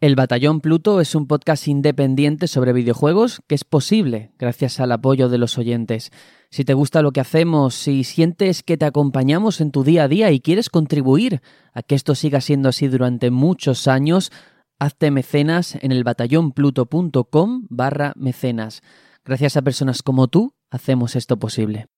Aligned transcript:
El 0.00 0.14
Batallón 0.14 0.62
Pluto 0.62 1.02
es 1.02 1.14
un 1.14 1.26
podcast 1.26 1.68
independiente 1.68 2.48
sobre 2.48 2.72
videojuegos 2.72 3.42
que 3.46 3.54
es 3.54 3.64
posible 3.64 4.32
gracias 4.38 4.80
al 4.80 4.92
apoyo 4.92 5.28
de 5.28 5.36
los 5.36 5.58
oyentes. 5.58 6.10
Si 6.48 6.64
te 6.64 6.72
gusta 6.72 7.02
lo 7.02 7.12
que 7.12 7.20
hacemos, 7.20 7.74
si 7.74 8.02
sientes 8.04 8.62
que 8.62 8.78
te 8.78 8.86
acompañamos 8.86 9.60
en 9.60 9.72
tu 9.72 9.84
día 9.84 10.04
a 10.04 10.08
día 10.08 10.30
y 10.30 10.40
quieres 10.40 10.70
contribuir 10.70 11.42
a 11.74 11.82
que 11.82 11.96
esto 11.96 12.14
siga 12.14 12.40
siendo 12.40 12.70
así 12.70 12.88
durante 12.88 13.30
muchos 13.30 13.88
años, 13.88 14.32
hazte 14.78 15.10
mecenas 15.10 15.76
en 15.82 15.92
el 15.92 16.02
batallonpluto.com 16.02 17.66
barra 17.68 18.14
mecenas. 18.16 18.80
Gracias 19.22 19.58
a 19.58 19.62
personas 19.62 20.02
como 20.02 20.28
tú, 20.28 20.54
hacemos 20.70 21.14
esto 21.14 21.38
posible. 21.38 21.88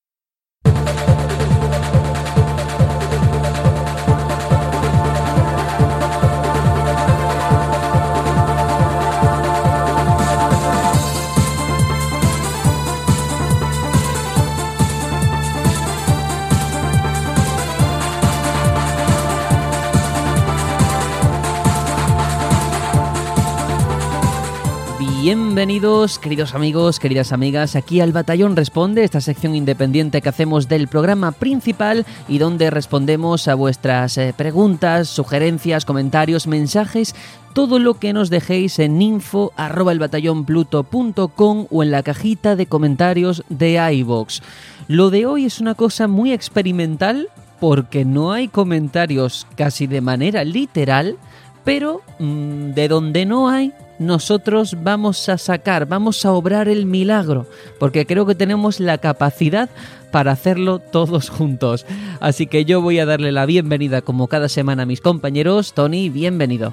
Bienvenidos, 25.22 26.18
queridos 26.18 26.52
amigos, 26.52 26.98
queridas 26.98 27.30
amigas, 27.30 27.76
aquí 27.76 28.00
al 28.00 28.10
Batallón 28.10 28.56
Responde, 28.56 29.04
esta 29.04 29.20
sección 29.20 29.54
independiente 29.54 30.20
que 30.20 30.28
hacemos 30.28 30.66
del 30.66 30.88
programa 30.88 31.30
principal 31.30 32.04
y 32.26 32.38
donde 32.38 32.70
respondemos 32.70 33.46
a 33.46 33.54
vuestras 33.54 34.18
eh, 34.18 34.34
preguntas, 34.36 35.08
sugerencias, 35.08 35.84
comentarios, 35.84 36.48
mensajes, 36.48 37.14
todo 37.54 37.78
lo 37.78 38.00
que 38.00 38.12
nos 38.12 38.30
dejéis 38.30 38.80
en 38.80 39.00
info 39.00 39.52
o 39.56 41.82
en 41.84 41.90
la 41.92 42.02
cajita 42.02 42.56
de 42.56 42.66
comentarios 42.66 43.44
de 43.48 43.92
iVox. 43.94 44.42
Lo 44.88 45.10
de 45.10 45.26
hoy 45.26 45.44
es 45.44 45.60
una 45.60 45.76
cosa 45.76 46.08
muy 46.08 46.32
experimental 46.32 47.28
porque 47.60 48.04
no 48.04 48.32
hay 48.32 48.48
comentarios 48.48 49.46
casi 49.54 49.86
de 49.86 50.00
manera 50.00 50.42
literal, 50.42 51.16
pero 51.62 52.00
mm, 52.18 52.72
de 52.72 52.88
donde 52.88 53.24
no 53.24 53.48
hay 53.48 53.72
nosotros 54.02 54.76
vamos 54.82 55.28
a 55.28 55.38
sacar, 55.38 55.86
vamos 55.86 56.24
a 56.24 56.32
obrar 56.32 56.68
el 56.68 56.86
milagro, 56.86 57.46
porque 57.78 58.06
creo 58.06 58.26
que 58.26 58.34
tenemos 58.34 58.80
la 58.80 58.98
capacidad 58.98 59.70
para 60.10 60.32
hacerlo 60.32 60.78
todos 60.78 61.30
juntos. 61.30 61.86
Así 62.20 62.46
que 62.46 62.64
yo 62.64 62.80
voy 62.80 62.98
a 62.98 63.06
darle 63.06 63.32
la 63.32 63.46
bienvenida 63.46 64.02
como 64.02 64.28
cada 64.28 64.48
semana 64.48 64.84
a 64.84 64.86
mis 64.86 65.00
compañeros. 65.00 65.72
Tony, 65.72 66.10
bienvenido. 66.10 66.72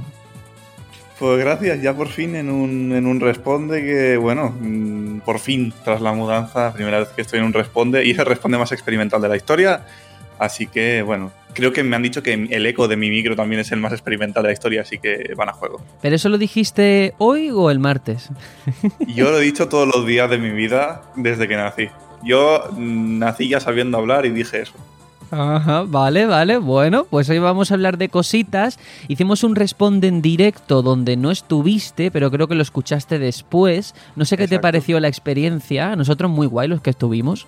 Pues 1.19 1.37
gracias, 1.37 1.81
ya 1.81 1.93
por 1.93 2.07
fin 2.07 2.35
en 2.35 2.49
un, 2.49 2.93
en 2.93 3.05
un 3.05 3.19
responde 3.19 3.83
que, 3.83 4.15
bueno, 4.15 4.55
mm, 4.57 5.19
por 5.19 5.39
fin 5.39 5.73
tras 5.83 5.99
la 5.99 6.13
mudanza, 6.13 6.71
primera 6.73 6.99
vez 6.99 7.09
que 7.09 7.21
estoy 7.21 7.39
en 7.39 7.45
un 7.45 7.53
responde 7.53 8.05
y 8.05 8.11
es 8.11 8.19
el 8.19 8.25
responde 8.25 8.57
más 8.57 8.71
experimental 8.71 9.21
de 9.21 9.27
la 9.27 9.35
historia. 9.35 9.85
Así 10.39 10.67
que, 10.67 11.01
bueno, 11.01 11.31
creo 11.53 11.73
que 11.73 11.83
me 11.83 11.95
han 11.95 12.01
dicho 12.01 12.23
que 12.23 12.33
el 12.33 12.65
eco 12.65 12.87
de 12.87 12.95
mi 12.95 13.09
micro 13.09 13.35
también 13.35 13.59
es 13.59 13.71
el 13.71 13.79
más 13.79 13.91
experimental 13.91 14.43
de 14.43 14.49
la 14.49 14.53
historia, 14.53 14.81
así 14.81 14.97
que 14.97 15.33
van 15.35 15.49
a 15.49 15.53
juego. 15.53 15.81
¿Pero 16.01 16.15
eso 16.15 16.29
lo 16.29 16.37
dijiste 16.37 17.13
hoy 17.17 17.51
o 17.51 17.69
el 17.69 17.79
martes? 17.79 18.29
Yo 19.07 19.31
lo 19.31 19.39
he 19.39 19.43
dicho 19.43 19.67
todos 19.67 19.87
los 19.87 20.05
días 20.05 20.29
de 20.29 20.37
mi 20.37 20.51
vida 20.51 21.01
desde 21.15 21.47
que 21.47 21.57
nací. 21.57 21.89
Yo 22.23 22.69
nací 22.77 23.49
ya 23.49 23.59
sabiendo 23.59 23.97
hablar 23.97 24.25
y 24.25 24.29
dije 24.29 24.61
eso. 24.61 24.73
Ajá, 25.31 25.83
vale, 25.83 26.25
vale. 26.25 26.57
Bueno, 26.57 27.05
pues 27.09 27.29
hoy 27.29 27.39
vamos 27.39 27.69
a 27.69 27.75
hablar 27.75 27.97
de 27.97 28.09
cositas. 28.09 28.79
Hicimos 29.07 29.43
un 29.43 29.55
responde 29.55 30.07
en 30.07 30.21
directo 30.21 30.81
donde 30.81 31.17
no 31.17 31.29
estuviste, 31.29 32.09
pero 32.09 32.31
creo 32.31 32.47
que 32.47 32.55
lo 32.55 32.63
escuchaste 32.63 33.19
después. 33.19 33.93
No 34.15 34.25
sé 34.25 34.37
qué 34.37 34.47
te 34.47 34.59
pareció 34.59 34.99
la 34.99 35.07
experiencia. 35.07 35.91
A 35.91 35.95
nosotros 35.95 36.31
muy 36.31 36.47
guay 36.47 36.67
los 36.67 36.81
que 36.81 36.89
estuvimos. 36.89 37.47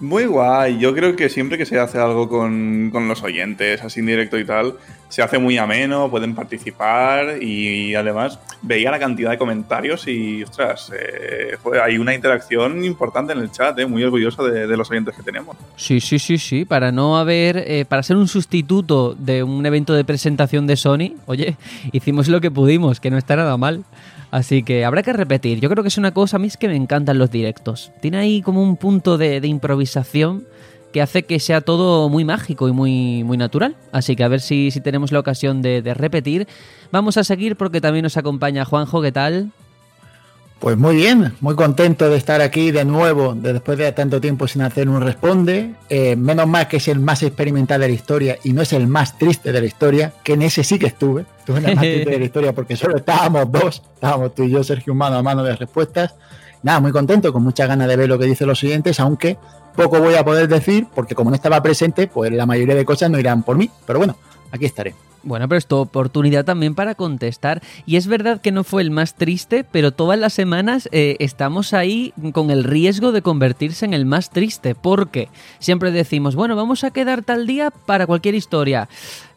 Muy 0.00 0.26
guay. 0.26 0.78
Yo 0.78 0.94
creo 0.94 1.16
que 1.16 1.28
siempre 1.30 1.56
que 1.56 1.64
se 1.64 1.78
hace 1.78 1.98
algo 1.98 2.28
con, 2.28 2.90
los 2.92 3.22
oyentes, 3.22 3.82
así 3.82 4.00
en 4.00 4.06
directo 4.06 4.38
y 4.38 4.44
tal, 4.44 4.74
se 5.08 5.22
hace 5.22 5.38
muy 5.38 5.56
ameno, 5.56 6.10
pueden 6.10 6.34
participar 6.34 7.42
y, 7.42 7.94
además 7.94 8.38
veía 8.62 8.90
la 8.90 8.98
cantidad 8.98 9.30
de 9.30 9.38
comentarios 9.38 10.06
y, 10.08 10.42
ostras, 10.42 10.92
eh, 10.98 11.56
hay 11.82 11.98
una 11.98 12.14
interacción 12.14 12.84
importante 12.84 13.32
en 13.32 13.38
el 13.38 13.50
chat, 13.50 13.78
eh, 13.78 13.86
muy 13.86 14.02
orgulloso 14.02 14.44
de, 14.44 14.76
los 14.76 14.90
oyentes 14.90 15.14
que 15.14 15.22
tenemos. 15.22 15.56
Sí, 15.76 16.00
sí, 16.00 16.18
sí, 16.18 16.36
sí. 16.36 16.64
Para 16.64 16.92
no 16.92 17.16
haber, 17.16 17.56
eh, 17.58 17.86
para 17.88 18.02
ser 18.02 18.16
un 18.16 18.28
sustituto 18.28 19.14
de 19.14 19.42
un 19.42 19.64
evento 19.64 19.94
de 19.94 20.04
presentación 20.04 20.66
de 20.66 20.76
Sony, 20.76 21.14
oye, 21.26 21.56
hicimos 21.92 22.28
lo 22.28 22.40
que 22.40 22.50
pudimos, 22.50 23.00
que 23.00 23.10
no 23.10 23.16
está 23.16 23.36
nada 23.36 23.56
mal. 23.56 23.84
Así 24.36 24.62
que 24.62 24.84
habrá 24.84 25.02
que 25.02 25.14
repetir. 25.14 25.60
Yo 25.60 25.70
creo 25.70 25.82
que 25.82 25.88
es 25.88 25.96
una 25.96 26.12
cosa, 26.12 26.36
a 26.36 26.38
mí 26.38 26.46
es 26.46 26.58
que 26.58 26.68
me 26.68 26.76
encantan 26.76 27.16
los 27.16 27.30
directos. 27.30 27.90
Tiene 28.02 28.18
ahí 28.18 28.42
como 28.42 28.62
un 28.62 28.76
punto 28.76 29.16
de, 29.16 29.40
improvisación 29.42 30.44
que 30.92 31.00
hace 31.00 31.22
que 31.22 31.40
sea 31.40 31.62
todo 31.62 32.10
muy 32.10 32.26
mágico 32.26 32.68
y 32.68 32.72
muy, 32.72 33.24
muy 33.24 33.38
natural. 33.38 33.76
Así 33.92 34.14
que 34.14 34.24
a 34.24 34.28
ver 34.28 34.42
si, 34.42 34.70
si 34.70 34.82
tenemos 34.82 35.10
la 35.10 35.20
ocasión 35.20 35.62
de, 35.62 35.80
de 35.80 35.94
repetir. 35.94 36.46
Vamos 36.92 37.16
a 37.16 37.24
seguir 37.24 37.56
porque 37.56 37.80
también 37.80 38.02
nos 38.02 38.18
acompaña 38.18 38.66
Juanjo, 38.66 39.00
¿qué 39.00 39.10
tal? 39.10 39.52
Pues 40.58 40.76
muy 40.76 40.96
bien, 40.96 41.32
muy 41.40 41.54
contento 41.54 42.10
de 42.10 42.18
estar 42.18 42.42
aquí 42.42 42.72
de 42.72 42.84
nuevo, 42.84 43.34
después 43.34 43.78
de 43.78 43.90
tanto 43.92 44.20
tiempo 44.20 44.46
sin 44.46 44.60
hacer 44.60 44.90
un 44.90 45.00
responde. 45.00 45.74
Eh, 45.88 46.14
menos 46.14 46.46
mal 46.46 46.68
que 46.68 46.76
es 46.76 46.88
el 46.88 47.00
más 47.00 47.22
experimental 47.22 47.80
de 47.80 47.88
la 47.88 47.94
historia 47.94 48.36
y 48.44 48.52
no 48.52 48.60
es 48.60 48.74
el 48.74 48.86
más 48.86 49.16
triste 49.16 49.50
de 49.50 49.60
la 49.62 49.66
historia, 49.66 50.12
que 50.22 50.34
en 50.34 50.42
ese 50.42 50.62
sí 50.62 50.78
que 50.78 50.88
estuve. 50.88 51.24
Estuve 51.46 51.60
en 51.60 51.68
el 51.68 51.74
más 51.76 51.84
triste 51.84 52.10
de 52.10 52.18
la 52.18 52.24
historia 52.24 52.52
porque 52.52 52.74
solo 52.74 52.96
estábamos 52.96 53.52
dos, 53.52 53.80
estábamos 53.94 54.34
tú 54.34 54.42
y 54.42 54.50
yo, 54.50 54.64
Sergio, 54.64 54.96
mano 54.96 55.16
a 55.16 55.22
mano 55.22 55.44
de 55.44 55.54
respuestas. 55.54 56.16
Nada, 56.64 56.80
muy 56.80 56.90
contento, 56.90 57.32
con 57.32 57.44
mucha 57.44 57.68
ganas 57.68 57.86
de 57.86 57.94
ver 57.94 58.08
lo 58.08 58.18
que 58.18 58.26
dicen 58.26 58.48
los 58.48 58.58
siguientes, 58.58 58.98
aunque 58.98 59.38
poco 59.76 60.00
voy 60.00 60.16
a 60.16 60.24
poder 60.24 60.48
decir, 60.48 60.88
porque 60.92 61.14
como 61.14 61.30
no 61.30 61.36
estaba 61.36 61.62
presente, 61.62 62.08
pues 62.08 62.32
la 62.32 62.46
mayoría 62.46 62.74
de 62.74 62.84
cosas 62.84 63.12
no 63.12 63.20
irán 63.20 63.44
por 63.44 63.56
mí. 63.56 63.70
Pero 63.86 64.00
bueno, 64.00 64.16
aquí 64.50 64.64
estaré. 64.64 64.96
Bueno, 65.26 65.48
pero 65.48 65.58
es 65.58 65.66
tu 65.66 65.74
oportunidad 65.74 66.44
también 66.44 66.76
para 66.76 66.94
contestar. 66.94 67.60
Y 67.84 67.96
es 67.96 68.06
verdad 68.06 68.40
que 68.40 68.52
no 68.52 68.62
fue 68.62 68.80
el 68.82 68.92
más 68.92 69.16
triste, 69.16 69.64
pero 69.64 69.90
todas 69.90 70.16
las 70.16 70.32
semanas 70.32 70.88
eh, 70.92 71.16
estamos 71.18 71.74
ahí 71.74 72.14
con 72.32 72.52
el 72.52 72.62
riesgo 72.62 73.10
de 73.10 73.22
convertirse 73.22 73.84
en 73.84 73.92
el 73.92 74.06
más 74.06 74.30
triste. 74.30 74.76
Porque 74.76 75.28
siempre 75.58 75.90
decimos, 75.90 76.36
bueno, 76.36 76.54
vamos 76.54 76.84
a 76.84 76.92
quedar 76.92 77.24
tal 77.24 77.48
día 77.48 77.72
para 77.72 78.06
cualquier 78.06 78.36
historia. 78.36 78.88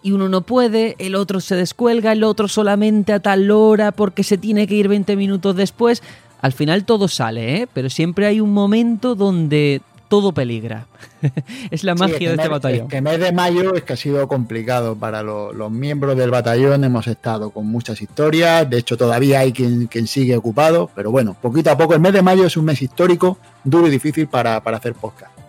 Y 0.03 0.11
uno 0.11 0.29
no 0.29 0.41
puede, 0.41 0.95
el 0.99 1.16
otro 1.16 1.39
se 1.39 1.55
descuelga, 1.55 2.11
el 2.11 2.23
otro 2.23 2.47
solamente 2.47 3.11
a 3.11 3.19
tal 3.19 3.49
hora 3.49 3.91
porque 3.91 4.23
se 4.23 4.38
tiene 4.38 4.67
que 4.67 4.75
ir 4.75 4.89
20 4.89 5.16
minutos 5.16 5.55
después. 5.55 6.03
Al 6.39 6.53
final 6.53 6.85
todo 6.85 7.07
sale, 7.07 7.63
¿eh? 7.63 7.67
Pero 7.73 7.89
siempre 7.89 8.28
hay 8.28 8.41
un 8.41 8.53
momento 8.53 9.16
donde 9.16 9.81
todo 10.09 10.34
peligra. 10.34 10.88
es 11.72 11.84
la 11.86 11.96
magia 11.96 12.30
de 12.30 12.36
este 12.36 12.47
batallón. 12.50 12.88
El 12.92 13.02
mes 13.02 13.20
de 13.20 13.31
mayo 13.31 13.75
es 13.75 13.84
que 13.84 13.94
ha 13.94 13.96
sido 13.96 14.28
complicado 14.28 14.96
para 14.96 15.24
los 15.24 15.72
miembros 15.72 16.18
del 16.18 16.31
batallón. 16.31 16.84
Hemos 16.84 17.08
estado 17.08 17.52
con 17.52 17.68
muchas 17.68 18.02
historias. 18.02 18.70
De 18.70 18.80
hecho, 18.80 18.97
todavía 18.97 19.40
hay 19.40 19.53
quien, 19.53 19.88
sigue 20.08 20.36
ocupado. 20.36 20.90
Pero 20.96 21.12
bueno, 21.12 21.38
poquito 21.40 21.72
a 21.72 21.78
poco. 21.78 21.94
El 21.94 22.02
mes 22.02 22.14
de 22.14 22.22
mayo 22.22 22.46
es 22.46 22.58
un 22.58 22.66
mes 22.66 22.81
histórico, 22.81 23.38
duro 23.64 23.88
y 23.88 23.92
difícil 23.92 24.28
para, 24.28 24.62
para 24.62 24.78
hacer 24.78 24.94
podcast 24.96 25.48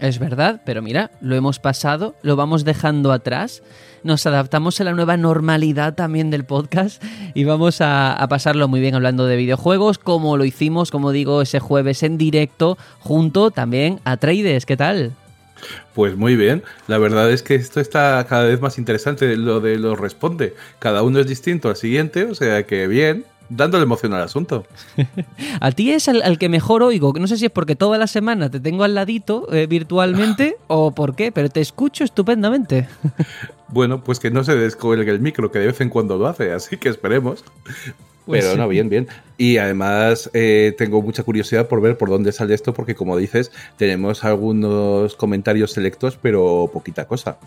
es 0.00 0.18
verdad, 0.18 0.60
pero 0.64 0.82
mira, 0.82 1.10
lo 1.20 1.34
hemos 1.34 1.58
pasado, 1.58 2.14
lo 2.22 2.36
vamos 2.36 2.64
dejando 2.64 3.12
atrás, 3.12 3.62
nos 4.02 4.24
adaptamos 4.26 4.80
a 4.80 4.84
la 4.84 4.92
nueva 4.92 5.16
normalidad 5.16 5.94
también 5.94 6.30
del 6.30 6.44
podcast 6.44 7.02
y 7.34 7.44
vamos 7.44 7.80
a, 7.80 8.12
a, 8.12 8.28
pasarlo 8.28 8.68
muy 8.68 8.80
bien 8.80 8.94
hablando 8.94 9.26
de 9.26 9.36
videojuegos, 9.36 9.98
como 9.98 10.36
lo 10.36 10.44
hicimos, 10.44 10.90
como 10.90 11.12
digo, 11.12 11.42
ese 11.42 11.60
jueves 11.60 12.02
en 12.02 12.16
directo, 12.16 12.78
junto 13.00 13.50
también 13.50 14.00
a 14.04 14.16
Trades. 14.16 14.66
¿Qué 14.66 14.76
tal? 14.76 15.12
Pues 15.94 16.16
muy 16.16 16.36
bien, 16.36 16.62
la 16.86 16.98
verdad 16.98 17.30
es 17.30 17.42
que 17.42 17.54
esto 17.54 17.80
está 17.80 18.24
cada 18.28 18.44
vez 18.44 18.60
más 18.60 18.78
interesante, 18.78 19.36
lo 19.36 19.60
de 19.60 19.78
los 19.78 19.98
responde. 19.98 20.54
Cada 20.78 21.02
uno 21.02 21.20
es 21.20 21.26
distinto 21.26 21.68
al 21.68 21.76
siguiente, 21.76 22.24
o 22.24 22.34
sea 22.34 22.64
que 22.64 22.86
bien 22.86 23.24
dándole 23.50 23.84
emoción 23.84 24.14
al 24.14 24.22
asunto. 24.22 24.64
a 25.60 25.72
ti 25.72 25.90
es 25.90 26.08
al, 26.08 26.38
que 26.38 26.48
mejor 26.48 26.82
oigo. 26.82 27.12
No 27.18 27.26
sé 27.26 27.36
si 27.36 27.46
es 27.46 27.50
porque 27.50 27.76
toda 27.76 27.98
la 27.98 28.06
semana 28.06 28.50
te 28.50 28.60
tengo 28.60 28.84
al 28.84 28.94
ladito 28.94 29.52
eh, 29.52 29.66
virtualmente 29.66 30.56
o 30.68 30.92
por 30.92 31.14
qué, 31.14 31.32
pero 31.32 31.50
te 31.50 31.60
escucho 31.60 32.04
estupendamente. 32.04 32.88
bueno, 33.68 34.02
pues 34.02 34.18
que 34.18 34.30
no 34.30 34.44
se 34.44 34.54
descuelgue 34.54 35.10
el 35.10 35.20
micro, 35.20 35.50
que 35.50 35.58
de 35.58 35.66
vez 35.66 35.80
en 35.80 35.90
cuando 35.90 36.16
lo 36.16 36.26
hace, 36.26 36.52
así 36.52 36.78
que 36.78 36.88
esperemos. 36.88 37.44
Pues 38.26 38.44
pero 38.44 38.56
no, 38.56 38.68
bien, 38.68 38.88
bien. 38.88 39.08
Y 39.38 39.56
además 39.56 40.30
eh, 40.34 40.74
tengo 40.78 41.02
mucha 41.02 41.24
curiosidad 41.24 41.66
por 41.66 41.80
ver 41.80 41.98
por 41.98 42.10
dónde 42.10 42.30
sale 42.32 42.54
esto, 42.54 42.72
porque 42.72 42.94
como 42.94 43.16
dices, 43.16 43.50
tenemos 43.76 44.24
algunos 44.24 45.16
comentarios 45.16 45.72
selectos, 45.72 46.16
pero 46.20 46.70
poquita 46.72 47.06
cosa. 47.06 47.38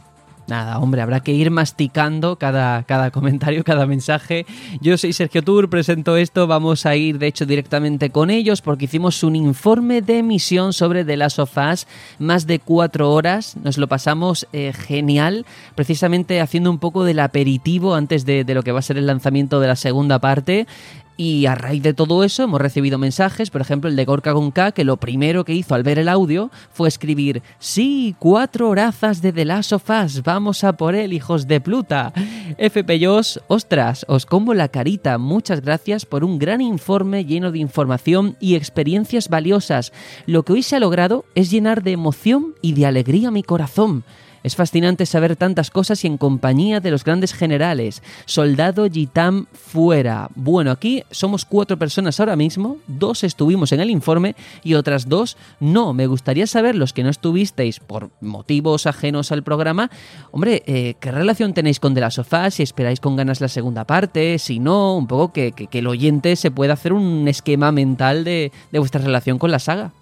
Nada, 0.45 0.77
hombre, 0.79 1.01
habrá 1.01 1.21
que 1.21 1.31
ir 1.31 1.51
masticando 1.51 2.35
cada, 2.35 2.83
cada 2.83 3.11
comentario, 3.11 3.63
cada 3.63 3.85
mensaje. 3.85 4.45
Yo 4.81 4.97
soy 4.97 5.13
Sergio 5.13 5.41
Tour, 5.41 5.69
presento 5.69 6.17
esto, 6.17 6.47
vamos 6.47 6.85
a 6.85 6.97
ir 6.97 7.17
de 7.17 7.27
hecho 7.27 7.45
directamente 7.45 8.09
con 8.09 8.29
ellos 8.29 8.61
porque 8.61 8.85
hicimos 8.85 9.23
un 9.23 9.37
informe 9.37 10.01
de 10.01 10.19
emisión 10.19 10.73
sobre 10.73 11.05
The 11.05 11.15
Last 11.15 11.39
of 11.39 11.57
Us, 11.57 11.87
más 12.19 12.45
de 12.45 12.59
cuatro 12.59 13.11
horas, 13.13 13.55
nos 13.63 13.77
lo 13.77 13.87
pasamos 13.87 14.45
eh, 14.51 14.73
genial, 14.73 15.45
precisamente 15.75 16.41
haciendo 16.41 16.69
un 16.71 16.79
poco 16.79 17.05
del 17.05 17.19
aperitivo 17.19 17.95
antes 17.95 18.25
de, 18.25 18.43
de 18.43 18.53
lo 18.53 18.63
que 18.63 18.73
va 18.73 18.79
a 18.79 18.83
ser 18.83 18.97
el 18.97 19.07
lanzamiento 19.07 19.61
de 19.61 19.67
la 19.67 19.77
segunda 19.77 20.19
parte. 20.19 20.67
Y 21.15 21.45
a 21.45 21.53
raíz 21.53 21.83
de 21.83 21.93
todo 21.93 22.23
eso 22.23 22.43
hemos 22.43 22.59
recibido 22.59 22.97
mensajes, 22.97 23.51
por 23.51 23.61
ejemplo 23.61 23.89
el 23.89 23.95
de 23.95 24.05
Gorka 24.05 24.31
Gonka, 24.31 24.71
que 24.71 24.83
lo 24.83 24.97
primero 24.97 25.45
que 25.45 25.53
hizo 25.53 25.75
al 25.75 25.83
ver 25.83 25.99
el 25.99 26.09
audio 26.09 26.49
fue 26.71 26.87
escribir 26.87 27.43
Sí, 27.59 28.15
cuatro 28.17 28.69
horazas 28.69 29.21
de 29.21 29.31
The 29.31 29.45
Last 29.45 29.73
of 29.73 29.89
Us, 29.89 30.23
vamos 30.23 30.63
a 30.63 30.73
por 30.73 30.95
él, 30.95 31.13
hijos 31.13 31.47
de 31.47 31.61
Pluta. 31.61 32.13
FPYOS, 32.57 33.41
ostras, 33.47 34.05
os 34.09 34.25
combo 34.25 34.55
la 34.55 34.69
carita, 34.69 35.19
muchas 35.19 35.61
gracias 35.61 36.07
por 36.07 36.23
un 36.23 36.39
gran 36.39 36.61
informe 36.61 37.25
lleno 37.25 37.51
de 37.51 37.59
información 37.59 38.35
y 38.39 38.55
experiencias 38.55 39.29
valiosas. 39.29 39.93
Lo 40.25 40.43
que 40.43 40.53
hoy 40.53 40.63
se 40.63 40.77
ha 40.77 40.79
logrado 40.79 41.25
es 41.35 41.51
llenar 41.51 41.83
de 41.83 41.91
emoción 41.91 42.55
y 42.61 42.73
de 42.73 42.87
alegría 42.87 43.29
mi 43.29 43.43
corazón. 43.43 44.03
Es 44.43 44.55
fascinante 44.55 45.05
saber 45.05 45.37
tantas 45.37 45.71
cosas 45.71 46.03
y 46.03 46.07
en 46.07 46.17
compañía 46.17 46.81
de 46.81 46.91
los 46.91 47.03
grandes 47.03 47.33
generales. 47.33 48.03
Soldado 48.25 48.89
Gitam 48.89 49.47
fuera. 49.53 50.29
Bueno, 50.35 50.71
aquí 50.71 51.03
somos 51.11 51.45
cuatro 51.45 51.79
personas 51.79 52.19
ahora 52.19 52.35
mismo, 52.35 52.77
dos 52.87 53.23
estuvimos 53.23 53.71
en 53.71 53.79
el 53.79 53.89
informe 53.89 54.35
y 54.63 54.73
otras 54.73 55.07
dos 55.07 55.37
no. 55.59 55.93
Me 55.93 56.07
gustaría 56.07 56.45
saber 56.45 56.75
los 56.75 56.91
que 56.91 57.03
no 57.03 57.09
estuvisteis 57.09 57.79
por 57.79 58.09
motivos 58.19 58.85
ajenos 58.85 59.31
al 59.31 59.43
programa. 59.43 59.89
Hombre, 60.31 60.63
eh, 60.65 60.95
¿qué 60.99 61.11
relación 61.11 61.53
tenéis 61.53 61.79
con 61.79 61.93
De 61.93 62.01
la 62.01 62.11
Sofá? 62.11 62.51
Si 62.51 62.63
esperáis 62.63 62.99
con 62.99 63.15
ganas 63.15 63.39
la 63.39 63.47
segunda 63.47 63.85
parte, 63.85 64.39
si 64.39 64.59
no, 64.59 64.97
un 64.97 65.07
poco 65.07 65.31
que, 65.31 65.53
que, 65.53 65.67
que 65.67 65.79
el 65.79 65.87
oyente 65.87 66.35
se 66.35 66.51
pueda 66.51 66.73
hacer 66.73 66.91
un 66.91 67.27
esquema 67.27 67.71
mental 67.71 68.23
de, 68.23 68.51
de 68.71 68.79
vuestra 68.79 69.01
relación 69.01 69.39
con 69.39 69.51
la 69.51 69.59
saga. 69.59 69.93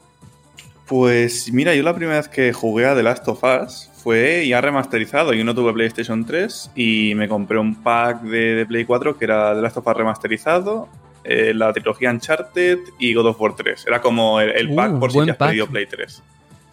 Pues 0.91 1.53
mira, 1.53 1.73
yo 1.73 1.83
la 1.83 1.95
primera 1.95 2.17
vez 2.17 2.27
que 2.27 2.51
jugué 2.51 2.85
a 2.85 2.93
The 2.93 3.01
Last 3.01 3.25
of 3.29 3.41
Us 3.45 3.89
fue 4.03 4.45
ya 4.45 4.59
remasterizado. 4.59 5.31
Yo 5.31 5.45
no 5.45 5.55
tuve 5.55 5.71
PlayStation 5.71 6.25
3 6.25 6.71
y 6.75 7.13
me 7.15 7.29
compré 7.29 7.59
un 7.59 7.81
pack 7.81 8.23
de, 8.23 8.55
de 8.55 8.65
Play 8.65 8.83
4 8.83 9.17
que 9.17 9.23
era 9.23 9.55
The 9.55 9.61
Last 9.61 9.77
of 9.77 9.87
Us 9.87 9.93
remasterizado, 9.93 10.89
eh, 11.23 11.53
la 11.55 11.71
trilogía 11.71 12.11
Uncharted 12.11 12.79
y 12.99 13.13
God 13.13 13.27
of 13.27 13.39
War 13.39 13.55
3. 13.55 13.85
Era 13.87 14.01
como 14.01 14.41
el, 14.41 14.49
el 14.49 14.75
pack 14.75 14.91
Uh, 14.91 14.99
por 14.99 15.13
si 15.13 15.23
te 15.23 15.31
has 15.31 15.37
pack. 15.37 15.49
pedido 15.51 15.67
Play 15.67 15.85
3. 15.85 16.23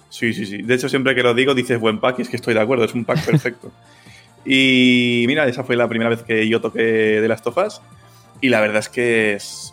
Sí, 0.09 0.35
sí, 0.35 0.47
sí. 0.47 0.63
De 0.63 0.75
hecho, 0.75 0.89
siempre 0.89 1.15
que 1.15 1.23
lo 1.23 1.33
digo 1.33 1.55
dices 1.55 1.79
buen 1.79 2.01
pack 2.01 2.19
y 2.19 2.23
es 2.23 2.29
que 2.29 2.35
estoy 2.35 2.55
de 2.55 2.61
acuerdo, 2.61 2.87
es 2.87 2.95
un 2.95 3.05
pack 3.05 3.25
perfecto. 3.25 3.71
y 4.45 5.27
mira, 5.29 5.47
esa 5.47 5.63
fue 5.63 5.77
la 5.77 5.87
primera 5.87 6.11
vez 6.11 6.25
que 6.25 6.49
yo 6.49 6.61
toqué 6.61 7.19
The 7.23 7.29
Last 7.29 7.47
of 7.47 7.57
Us 7.57 7.81
y 8.41 8.49
la 8.49 8.61
verdad 8.61 8.81
es 8.81 8.89
que 8.89 9.35
es, 9.35 9.73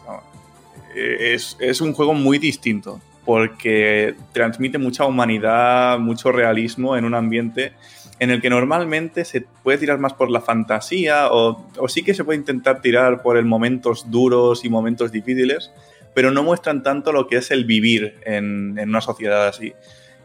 es, 0.94 1.58
es 1.60 1.82
un 1.82 1.94
juego 1.94 2.14
muy 2.14 2.38
distinto 2.38 3.02
porque 3.26 4.16
transmite 4.32 4.78
mucha 4.78 5.06
humanidad, 5.06 5.98
mucho 6.00 6.32
realismo 6.32 6.96
en 6.96 7.06
un 7.06 7.16
ambiente 7.16 7.74
en 8.20 8.30
el 8.30 8.42
que 8.42 8.50
normalmente 8.50 9.26
se 9.26 9.42
puede 9.64 9.78
tirar 9.78 10.00
más 10.00 10.14
por 10.14 10.30
la 10.30 10.42
fantasía 10.42 11.28
o, 11.32 11.68
sí 11.88 12.04
que 12.04 12.14
se 12.14 12.24
puede 12.24 12.40
intentar 12.40 12.82
tirar 12.82 13.22
por 13.22 13.38
el 13.38 13.46
momentos 13.46 14.10
duros 14.10 14.64
y 14.64 14.70
momentos 14.70 15.12
difíciles, 15.12 15.72
pero 16.14 16.32
no 16.32 16.44
muestran 16.44 16.82
tanto 16.82 17.12
lo 17.12 17.28
que 17.28 17.38
es 17.38 17.52
el 17.52 17.66
vivir 17.66 18.20
en, 18.26 18.80
una 18.80 19.02
sociedad 19.02 19.48
así. 19.48 19.74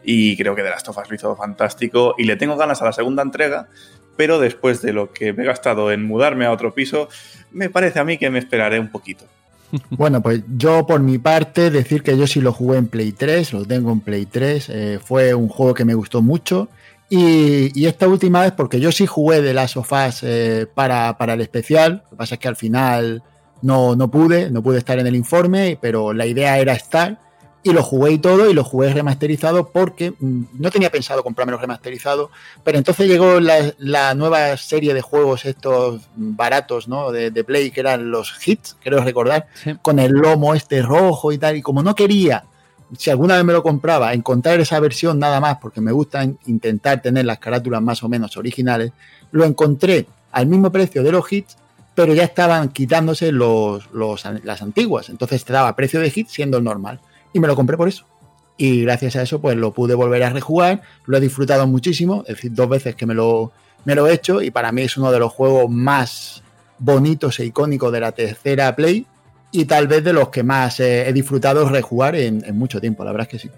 Y 0.03 0.37
creo 0.37 0.55
que 0.55 0.63
The 0.63 0.69
Last 0.69 0.87
of 0.89 0.97
lo 1.09 1.15
hizo 1.15 1.35
fantástico 1.35 2.15
y 2.17 2.23
le 2.23 2.37
tengo 2.37 2.55
ganas 2.55 2.81
a 2.81 2.85
la 2.85 2.93
segunda 2.93 3.23
entrega, 3.23 3.67
pero 4.15 4.39
después 4.39 4.81
de 4.81 4.93
lo 4.93 5.11
que 5.11 5.33
me 5.33 5.43
he 5.43 5.45
gastado 5.45 5.91
en 5.91 6.05
mudarme 6.05 6.45
a 6.45 6.51
otro 6.51 6.73
piso, 6.73 7.09
me 7.51 7.69
parece 7.69 7.99
a 7.99 8.03
mí 8.03 8.17
que 8.17 8.29
me 8.29 8.39
esperaré 8.39 8.79
un 8.79 8.89
poquito. 8.89 9.25
Bueno, 9.91 10.21
pues 10.21 10.41
yo 10.57 10.85
por 10.85 10.99
mi 10.99 11.17
parte 11.17 11.69
decir 11.69 12.03
que 12.03 12.17
yo 12.17 12.27
sí 12.27 12.41
lo 12.41 12.53
jugué 12.53 12.77
en 12.77 12.87
Play 12.87 13.11
3, 13.11 13.53
lo 13.53 13.65
tengo 13.65 13.91
en 13.91 14.01
Play 14.01 14.25
3, 14.25 14.69
eh, 14.69 14.99
fue 15.03 15.33
un 15.33 15.47
juego 15.47 15.73
que 15.73 15.85
me 15.85 15.93
gustó 15.93 16.21
mucho. 16.21 16.69
Y, 17.09 17.85
esta 17.85 18.07
última 18.07 18.41
vez 18.41 18.53
porque 18.53 18.79
yo 18.79 18.91
sí 18.91 19.05
jugué 19.05 19.41
de 19.41 19.53
las 19.53 19.71
sofás 19.71 20.21
eh, 20.23 20.65
para, 20.73 21.17
para, 21.17 21.33
el 21.33 21.41
especial, 21.41 22.03
lo 22.05 22.09
que 22.11 22.15
pasa 22.15 22.35
es 22.35 22.39
que 22.39 22.47
al 22.47 22.55
final 22.55 23.21
no, 23.61 23.97
no 23.97 24.09
pude, 24.09 24.49
no 24.49 24.63
pude 24.63 24.77
estar 24.77 24.97
en 24.97 25.07
el 25.07 25.15
informe, 25.15 25.77
pero 25.81 26.13
la 26.13 26.25
idea 26.25 26.57
era 26.57 26.71
estar 26.71 27.19
y 27.63 27.73
lo 27.73 27.83
jugué 27.83 28.13
y 28.13 28.17
todo 28.17 28.49
y 28.49 28.53
lo 28.53 28.63
jugué 28.63 28.93
remasterizado 28.93 29.69
porque 29.69 30.13
mmm, 30.19 30.43
no 30.53 30.71
tenía 30.71 30.89
pensado 30.89 31.23
comprármelo 31.23 31.57
remasterizado, 31.57 32.31
pero 32.63 32.77
entonces 32.77 33.07
llegó 33.07 33.39
la, 33.39 33.73
la, 33.77 34.15
nueva 34.15 34.57
serie 34.57 34.93
de 34.93 35.01
juegos 35.01 35.45
estos 35.45 36.01
baratos, 36.15 36.87
¿no? 36.87 37.11
De, 37.11 37.31
de 37.31 37.43
Play 37.43 37.71
que 37.71 37.81
eran 37.81 38.11
los 38.11 38.35
hits, 38.45 38.75
creo 38.83 39.03
recordar, 39.03 39.47
sí. 39.53 39.75
con 39.81 39.99
el 39.99 40.11
lomo 40.11 40.55
este 40.55 40.81
rojo 40.81 41.31
y 41.31 41.37
tal 41.37 41.57
y 41.57 41.61
como 41.61 41.83
no 41.83 41.95
quería 41.95 42.45
si 42.97 43.09
alguna 43.09 43.35
vez 43.35 43.45
me 43.45 43.53
lo 43.53 43.63
compraba, 43.63 44.13
encontrar 44.13 44.59
esa 44.59 44.79
versión 44.79 45.19
nada 45.19 45.39
más, 45.39 45.57
porque 45.61 45.81
me 45.81 45.91
gusta 45.91 46.23
intentar 46.45 47.01
tener 47.01 47.25
las 47.25 47.39
carátulas 47.39 47.81
más 47.81 48.03
o 48.03 48.09
menos 48.09 48.35
originales, 48.37 48.91
lo 49.31 49.45
encontré 49.45 50.07
al 50.31 50.47
mismo 50.47 50.71
precio 50.71 51.03
de 51.03 51.11
los 51.11 51.31
hits, 51.31 51.57
pero 51.95 52.13
ya 52.13 52.23
estaban 52.23 52.69
quitándose 52.69 53.31
los, 53.31 53.91
los, 53.91 54.23
las 54.43 54.61
antiguas. 54.61 55.09
Entonces 55.09 55.43
te 55.43 55.53
daba 55.53 55.75
precio 55.75 55.99
de 55.99 56.09
hit 56.09 56.27
siendo 56.27 56.57
el 56.57 56.63
normal. 56.63 56.99
Y 57.33 57.39
me 57.39 57.47
lo 57.47 57.55
compré 57.55 57.77
por 57.77 57.87
eso. 57.87 58.05
Y 58.57 58.81
gracias 58.81 59.15
a 59.15 59.21
eso, 59.23 59.41
pues 59.41 59.55
lo 59.57 59.73
pude 59.73 59.95
volver 59.95 60.23
a 60.23 60.29
rejugar. 60.29 60.81
Lo 61.05 61.17
he 61.17 61.21
disfrutado 61.21 61.65
muchísimo. 61.67 62.23
Es 62.27 62.35
decir, 62.35 62.53
dos 62.53 62.69
veces 62.69 62.95
que 62.95 63.05
me 63.05 63.13
lo, 63.13 63.51
me 63.85 63.95
lo 63.95 64.07
he 64.07 64.13
hecho. 64.13 64.41
Y 64.41 64.51
para 64.51 64.71
mí 64.71 64.83
es 64.83 64.97
uno 64.97 65.11
de 65.11 65.19
los 65.19 65.31
juegos 65.31 65.69
más 65.69 66.43
bonitos 66.77 67.39
e 67.39 67.45
icónicos 67.45 67.91
de 67.91 67.99
la 67.99 68.11
tercera 68.11 68.75
Play 68.75 69.05
y 69.51 69.65
tal 69.65 69.87
vez 69.87 70.03
de 70.03 70.13
los 70.13 70.29
que 70.29 70.43
más 70.43 70.79
eh, 70.79 71.07
he 71.07 71.13
disfrutado 71.13 71.67
rejugar 71.67 72.15
en, 72.15 72.43
en, 72.45 72.57
mucho 72.57 72.79
tiempo, 72.79 73.03
la 73.03 73.11
verdad 73.11 73.27
es 73.31 73.41
que 73.41 73.47
sí. 73.47 73.51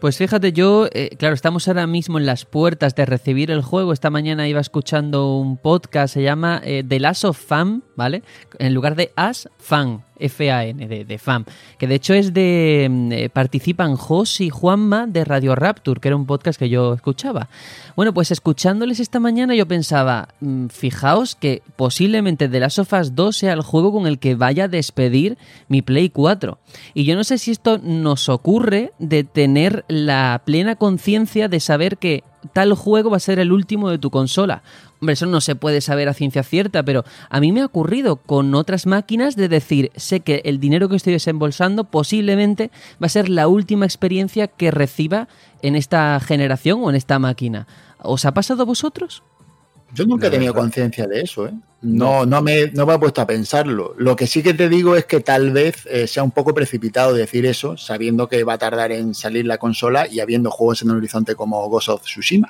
Pues 0.00 0.16
fíjate, 0.16 0.52
yo, 0.52 0.88
eh, 0.92 1.10
claro, 1.16 1.34
estamos 1.34 1.68
ahora 1.68 1.86
mismo 1.86 2.18
en 2.18 2.26
las 2.26 2.44
puertas 2.44 2.96
de 2.96 3.06
recibir 3.06 3.52
el 3.52 3.62
juego. 3.62 3.92
Esta 3.92 4.10
mañana 4.10 4.48
iba 4.48 4.60
escuchando 4.60 5.36
un 5.36 5.56
podcast, 5.56 6.14
se 6.14 6.22
llama 6.22 6.60
eh, 6.64 6.82
The 6.86 6.98
Last 6.98 7.24
of 7.24 7.38
Fan, 7.38 7.84
¿vale? 7.94 8.24
En 8.58 8.74
lugar 8.74 8.96
de 8.96 9.12
As 9.14 9.48
Fan, 9.58 10.02
F-A-N, 10.20 10.86
de, 10.86 11.18
FAM, 11.18 11.44
que 11.78 11.86
de 11.86 11.94
hecho 11.94 12.14
es 12.14 12.32
de. 12.32 12.88
Eh, 13.12 13.28
participan 13.28 13.96
Jos 13.96 14.40
y 14.40 14.50
Juanma 14.50 15.06
de 15.06 15.24
Radio 15.24 15.54
Rapture, 15.54 16.00
que 16.00 16.08
era 16.08 16.16
un 16.16 16.26
podcast 16.26 16.58
que 16.58 16.68
yo 16.68 16.94
escuchaba. 16.94 17.48
Bueno, 17.96 18.14
pues 18.14 18.30
escuchándoles 18.30 19.00
esta 19.00 19.20
mañana 19.20 19.54
yo 19.54 19.66
pensaba, 19.66 20.28
mmm, 20.40 20.66
fijaos 20.68 21.34
que 21.34 21.62
posiblemente 21.76 22.48
The 22.48 22.60
Last 22.60 22.78
of 22.78 22.92
Us 22.92 23.14
2 23.14 23.36
sea 23.36 23.52
el 23.52 23.62
juego 23.62 23.92
con 23.92 24.06
el 24.06 24.18
que 24.18 24.34
vaya 24.34 24.64
a 24.64 24.68
despedir 24.68 25.38
mi 25.68 25.82
Play 25.82 26.10
4. 26.10 26.58
Y 26.94 27.04
yo 27.04 27.16
no 27.16 27.24
sé 27.24 27.38
si 27.38 27.50
esto 27.50 27.78
nos 27.78 28.28
ocurre 28.28 28.92
de 28.98 29.24
tener 29.24 29.84
la 29.88 30.42
plena 30.44 30.76
conciencia 30.76 31.48
de 31.48 31.60
saber 31.60 31.98
que 31.98 32.24
tal 32.52 32.74
juego 32.74 33.10
va 33.10 33.16
a 33.16 33.20
ser 33.20 33.38
el 33.38 33.52
último 33.52 33.90
de 33.90 33.98
tu 33.98 34.10
consola. 34.10 34.62
Hombre, 35.00 35.14
eso 35.14 35.24
no 35.26 35.40
se 35.40 35.54
puede 35.56 35.80
saber 35.80 36.08
a 36.08 36.14
ciencia 36.14 36.42
cierta, 36.42 36.82
pero 36.82 37.04
a 37.30 37.40
mí 37.40 37.52
me 37.52 37.62
ha 37.62 37.66
ocurrido 37.66 38.16
con 38.16 38.54
otras 38.54 38.86
máquinas 38.86 39.34
de 39.34 39.48
decir, 39.48 39.90
sé 39.96 40.20
que 40.20 40.42
el 40.44 40.60
dinero 40.60 40.90
que 40.90 40.96
estoy 40.96 41.14
desembolsando 41.14 41.84
posiblemente 41.84 42.70
va 43.02 43.06
a 43.06 43.08
ser 43.08 43.30
la 43.30 43.48
última 43.48 43.86
experiencia 43.86 44.46
que 44.46 44.70
reciba 44.70 45.28
en 45.62 45.74
esta 45.74 46.20
generación 46.20 46.80
o 46.82 46.90
en 46.90 46.96
esta 46.96 47.18
máquina. 47.18 47.66
¿Os 48.02 48.26
ha 48.26 48.32
pasado 48.32 48.62
a 48.62 48.66
vosotros? 48.66 49.22
Yo 49.94 50.04
nunca 50.04 50.28
he 50.28 50.30
tenido 50.30 50.54
conciencia 50.54 51.06
de 51.06 51.22
eso, 51.22 51.46
¿eh? 51.46 51.52
No, 51.82 52.26
no 52.26 52.42
me, 52.42 52.66
no 52.72 52.84
me 52.84 52.94
he 52.94 52.98
puesto 52.98 53.22
a 53.22 53.26
pensarlo. 53.26 53.94
Lo 53.96 54.14
que 54.14 54.26
sí 54.26 54.42
que 54.42 54.52
te 54.52 54.68
digo 54.68 54.96
es 54.96 55.06
que 55.06 55.20
tal 55.20 55.50
vez 55.50 55.86
eh, 55.86 56.06
sea 56.06 56.22
un 56.22 56.30
poco 56.30 56.52
precipitado 56.52 57.14
decir 57.14 57.46
eso, 57.46 57.78
sabiendo 57.78 58.28
que 58.28 58.44
va 58.44 58.54
a 58.54 58.58
tardar 58.58 58.92
en 58.92 59.14
salir 59.14 59.46
la 59.46 59.56
consola 59.56 60.06
y 60.06 60.20
habiendo 60.20 60.50
juegos 60.50 60.82
en 60.82 60.90
el 60.90 60.96
horizonte 60.96 61.34
como 61.34 61.66
Ghost 61.70 61.88
of 61.88 62.02
Tsushima. 62.02 62.48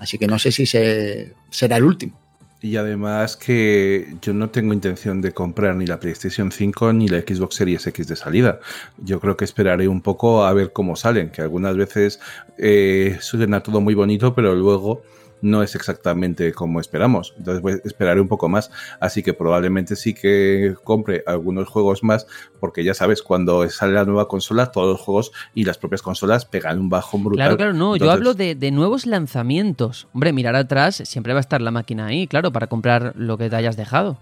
Así 0.00 0.18
que 0.18 0.26
no 0.26 0.38
sé 0.38 0.50
si 0.50 0.66
se, 0.66 1.34
será 1.50 1.76
el 1.76 1.84
último. 1.84 2.18
Y 2.62 2.76
además 2.76 3.36
que 3.36 4.16
yo 4.20 4.34
no 4.34 4.50
tengo 4.50 4.74
intención 4.74 5.22
de 5.22 5.32
comprar 5.32 5.76
ni 5.76 5.86
la 5.86 6.00
PlayStation 6.00 6.50
5 6.52 6.92
ni 6.92 7.08
la 7.08 7.20
Xbox 7.20 7.54
Series 7.54 7.86
X 7.86 8.06
de 8.06 8.16
salida. 8.16 8.60
Yo 8.98 9.20
creo 9.20 9.36
que 9.36 9.44
esperaré 9.44 9.88
un 9.88 10.02
poco 10.02 10.44
a 10.44 10.52
ver 10.52 10.72
cómo 10.72 10.96
salen, 10.96 11.30
que 11.30 11.40
algunas 11.40 11.76
veces 11.76 12.20
eh, 12.58 13.16
suena 13.20 13.62
todo 13.62 13.80
muy 13.80 13.94
bonito, 13.94 14.34
pero 14.34 14.54
luego 14.54 15.02
no 15.42 15.62
es 15.62 15.74
exactamente 15.74 16.52
como 16.52 16.80
esperamos. 16.80 17.34
Entonces 17.38 17.62
pues, 17.62 17.80
esperaré 17.84 18.20
un 18.20 18.28
poco 18.28 18.48
más. 18.48 18.70
Así 19.00 19.22
que 19.22 19.34
probablemente 19.34 19.96
sí 19.96 20.14
que 20.14 20.74
compre 20.84 21.22
algunos 21.26 21.68
juegos 21.68 22.02
más, 22.02 22.26
porque 22.58 22.84
ya 22.84 22.94
sabes, 22.94 23.22
cuando 23.22 23.68
sale 23.68 23.94
la 23.94 24.04
nueva 24.04 24.28
consola, 24.28 24.72
todos 24.72 24.88
los 24.88 25.00
juegos 25.00 25.32
y 25.54 25.64
las 25.64 25.78
propias 25.78 26.02
consolas 26.02 26.44
pegan 26.44 26.78
un 26.78 26.88
bajón 26.88 27.24
brutal. 27.24 27.38
Claro, 27.38 27.56
claro, 27.56 27.72
no. 27.72 27.94
Entonces, 27.94 28.06
yo 28.06 28.12
hablo 28.12 28.34
de, 28.34 28.54
de, 28.54 28.70
nuevos 28.70 29.06
lanzamientos. 29.06 30.08
Hombre, 30.12 30.32
mirar 30.32 30.56
atrás, 30.56 31.02
siempre 31.04 31.32
va 31.32 31.40
a 31.40 31.42
estar 31.42 31.60
la 31.60 31.70
máquina 31.70 32.06
ahí, 32.06 32.26
claro, 32.26 32.52
para 32.52 32.66
comprar 32.66 33.12
lo 33.16 33.38
que 33.38 33.50
te 33.50 33.56
hayas 33.56 33.76
dejado. 33.76 34.18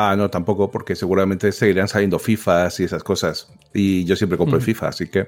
Ah, 0.00 0.14
no, 0.16 0.30
tampoco, 0.30 0.70
porque 0.70 0.94
seguramente 0.94 1.50
seguirán 1.50 1.88
saliendo 1.88 2.20
FIFAs 2.20 2.78
y 2.78 2.84
esas 2.84 3.02
cosas. 3.02 3.52
Y 3.74 4.04
yo 4.04 4.14
siempre 4.14 4.38
compro 4.38 4.58
mm. 4.58 4.62
FIFA, 4.62 4.88
así 4.88 5.08
que. 5.08 5.26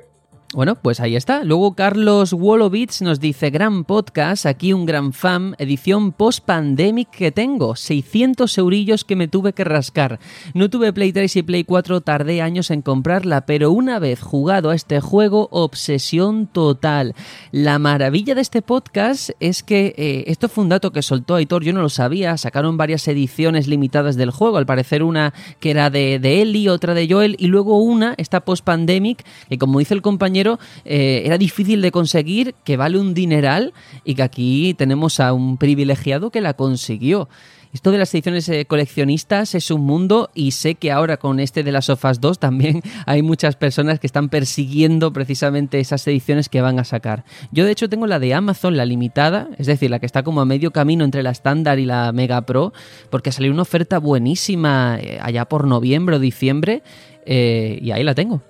Bueno, 0.52 0.74
pues 0.74 0.98
ahí 0.98 1.14
está. 1.14 1.44
Luego 1.44 1.76
Carlos 1.76 2.32
Wolowitz 2.32 3.02
nos 3.02 3.20
dice, 3.20 3.50
gran 3.50 3.84
podcast, 3.84 4.46
aquí 4.46 4.72
un 4.72 4.84
gran 4.84 5.12
fan, 5.12 5.54
edición 5.58 6.10
post-pandemic 6.10 7.08
que 7.08 7.30
tengo, 7.30 7.76
600 7.76 8.58
eurillos 8.58 9.04
que 9.04 9.14
me 9.14 9.28
tuve 9.28 9.52
que 9.52 9.62
rascar. 9.62 10.18
No 10.52 10.68
tuve 10.68 10.92
Play 10.92 11.12
3 11.12 11.36
y 11.36 11.42
Play 11.44 11.62
4, 11.62 12.00
tardé 12.00 12.42
años 12.42 12.72
en 12.72 12.82
comprarla, 12.82 13.46
pero 13.46 13.70
una 13.70 14.00
vez 14.00 14.20
jugado 14.20 14.70
a 14.70 14.74
este 14.74 15.00
juego, 15.00 15.46
obsesión 15.52 16.48
total. 16.48 17.14
La 17.52 17.78
maravilla 17.78 18.34
de 18.34 18.40
este 18.40 18.60
podcast 18.60 19.30
es 19.38 19.62
que 19.62 19.94
eh, 19.96 20.24
esto 20.26 20.48
fue 20.48 20.64
un 20.64 20.70
dato 20.70 20.90
que 20.90 21.02
soltó 21.02 21.36
Aitor, 21.36 21.62
yo 21.62 21.72
no 21.72 21.82
lo 21.82 21.88
sabía, 21.90 22.36
sacaron 22.36 22.76
varias 22.76 23.06
ediciones 23.06 23.68
limitadas 23.68 24.16
del 24.16 24.32
juego, 24.32 24.56
al 24.56 24.66
parecer 24.66 25.04
una 25.04 25.32
que 25.60 25.70
era 25.70 25.90
de, 25.90 26.18
de 26.18 26.42
Ellie, 26.42 26.70
otra 26.70 26.94
de 26.94 27.08
Joel, 27.08 27.36
y 27.38 27.46
luego 27.46 27.78
una, 27.80 28.14
esta 28.16 28.40
post-pandemic, 28.40 29.24
que 29.48 29.56
como 29.56 29.78
dice 29.78 29.94
el 29.94 30.02
compañero, 30.02 30.39
eh, 30.84 31.22
era 31.24 31.38
difícil 31.38 31.82
de 31.82 31.90
conseguir, 31.90 32.54
que 32.64 32.76
vale 32.76 32.98
un 32.98 33.14
dineral 33.14 33.72
y 34.04 34.14
que 34.14 34.22
aquí 34.22 34.74
tenemos 34.74 35.20
a 35.20 35.32
un 35.32 35.56
privilegiado 35.56 36.30
que 36.30 36.40
la 36.40 36.54
consiguió. 36.54 37.28
Esto 37.72 37.92
de 37.92 37.98
las 37.98 38.12
ediciones 38.12 38.48
eh, 38.48 38.66
coleccionistas 38.66 39.54
es 39.54 39.70
un 39.70 39.82
mundo 39.82 40.30
y 40.34 40.50
sé 40.50 40.74
que 40.74 40.90
ahora 40.90 41.18
con 41.18 41.38
este 41.38 41.62
de 41.62 41.70
las 41.70 41.84
Sofas 41.84 42.20
2 42.20 42.40
también 42.40 42.82
hay 43.06 43.22
muchas 43.22 43.54
personas 43.54 44.00
que 44.00 44.08
están 44.08 44.28
persiguiendo 44.28 45.12
precisamente 45.12 45.78
esas 45.78 46.04
ediciones 46.08 46.48
que 46.48 46.62
van 46.62 46.80
a 46.80 46.84
sacar. 46.84 47.24
Yo 47.52 47.64
de 47.64 47.70
hecho 47.70 47.88
tengo 47.88 48.08
la 48.08 48.18
de 48.18 48.34
Amazon, 48.34 48.76
la 48.76 48.84
limitada, 48.84 49.48
es 49.56 49.68
decir, 49.68 49.88
la 49.88 50.00
que 50.00 50.06
está 50.06 50.24
como 50.24 50.40
a 50.40 50.44
medio 50.44 50.72
camino 50.72 51.04
entre 51.04 51.22
la 51.22 51.30
estándar 51.30 51.78
y 51.78 51.86
la 51.86 52.10
Mega 52.10 52.40
Pro, 52.42 52.72
porque 53.08 53.30
salió 53.30 53.52
una 53.52 53.62
oferta 53.62 53.98
buenísima 53.98 54.98
eh, 55.00 55.20
allá 55.22 55.44
por 55.44 55.68
noviembre 55.68 56.16
o 56.16 56.18
diciembre 56.18 56.82
y 57.24 57.92
ahí 57.92 58.02
la 58.02 58.16
tengo. 58.16 58.42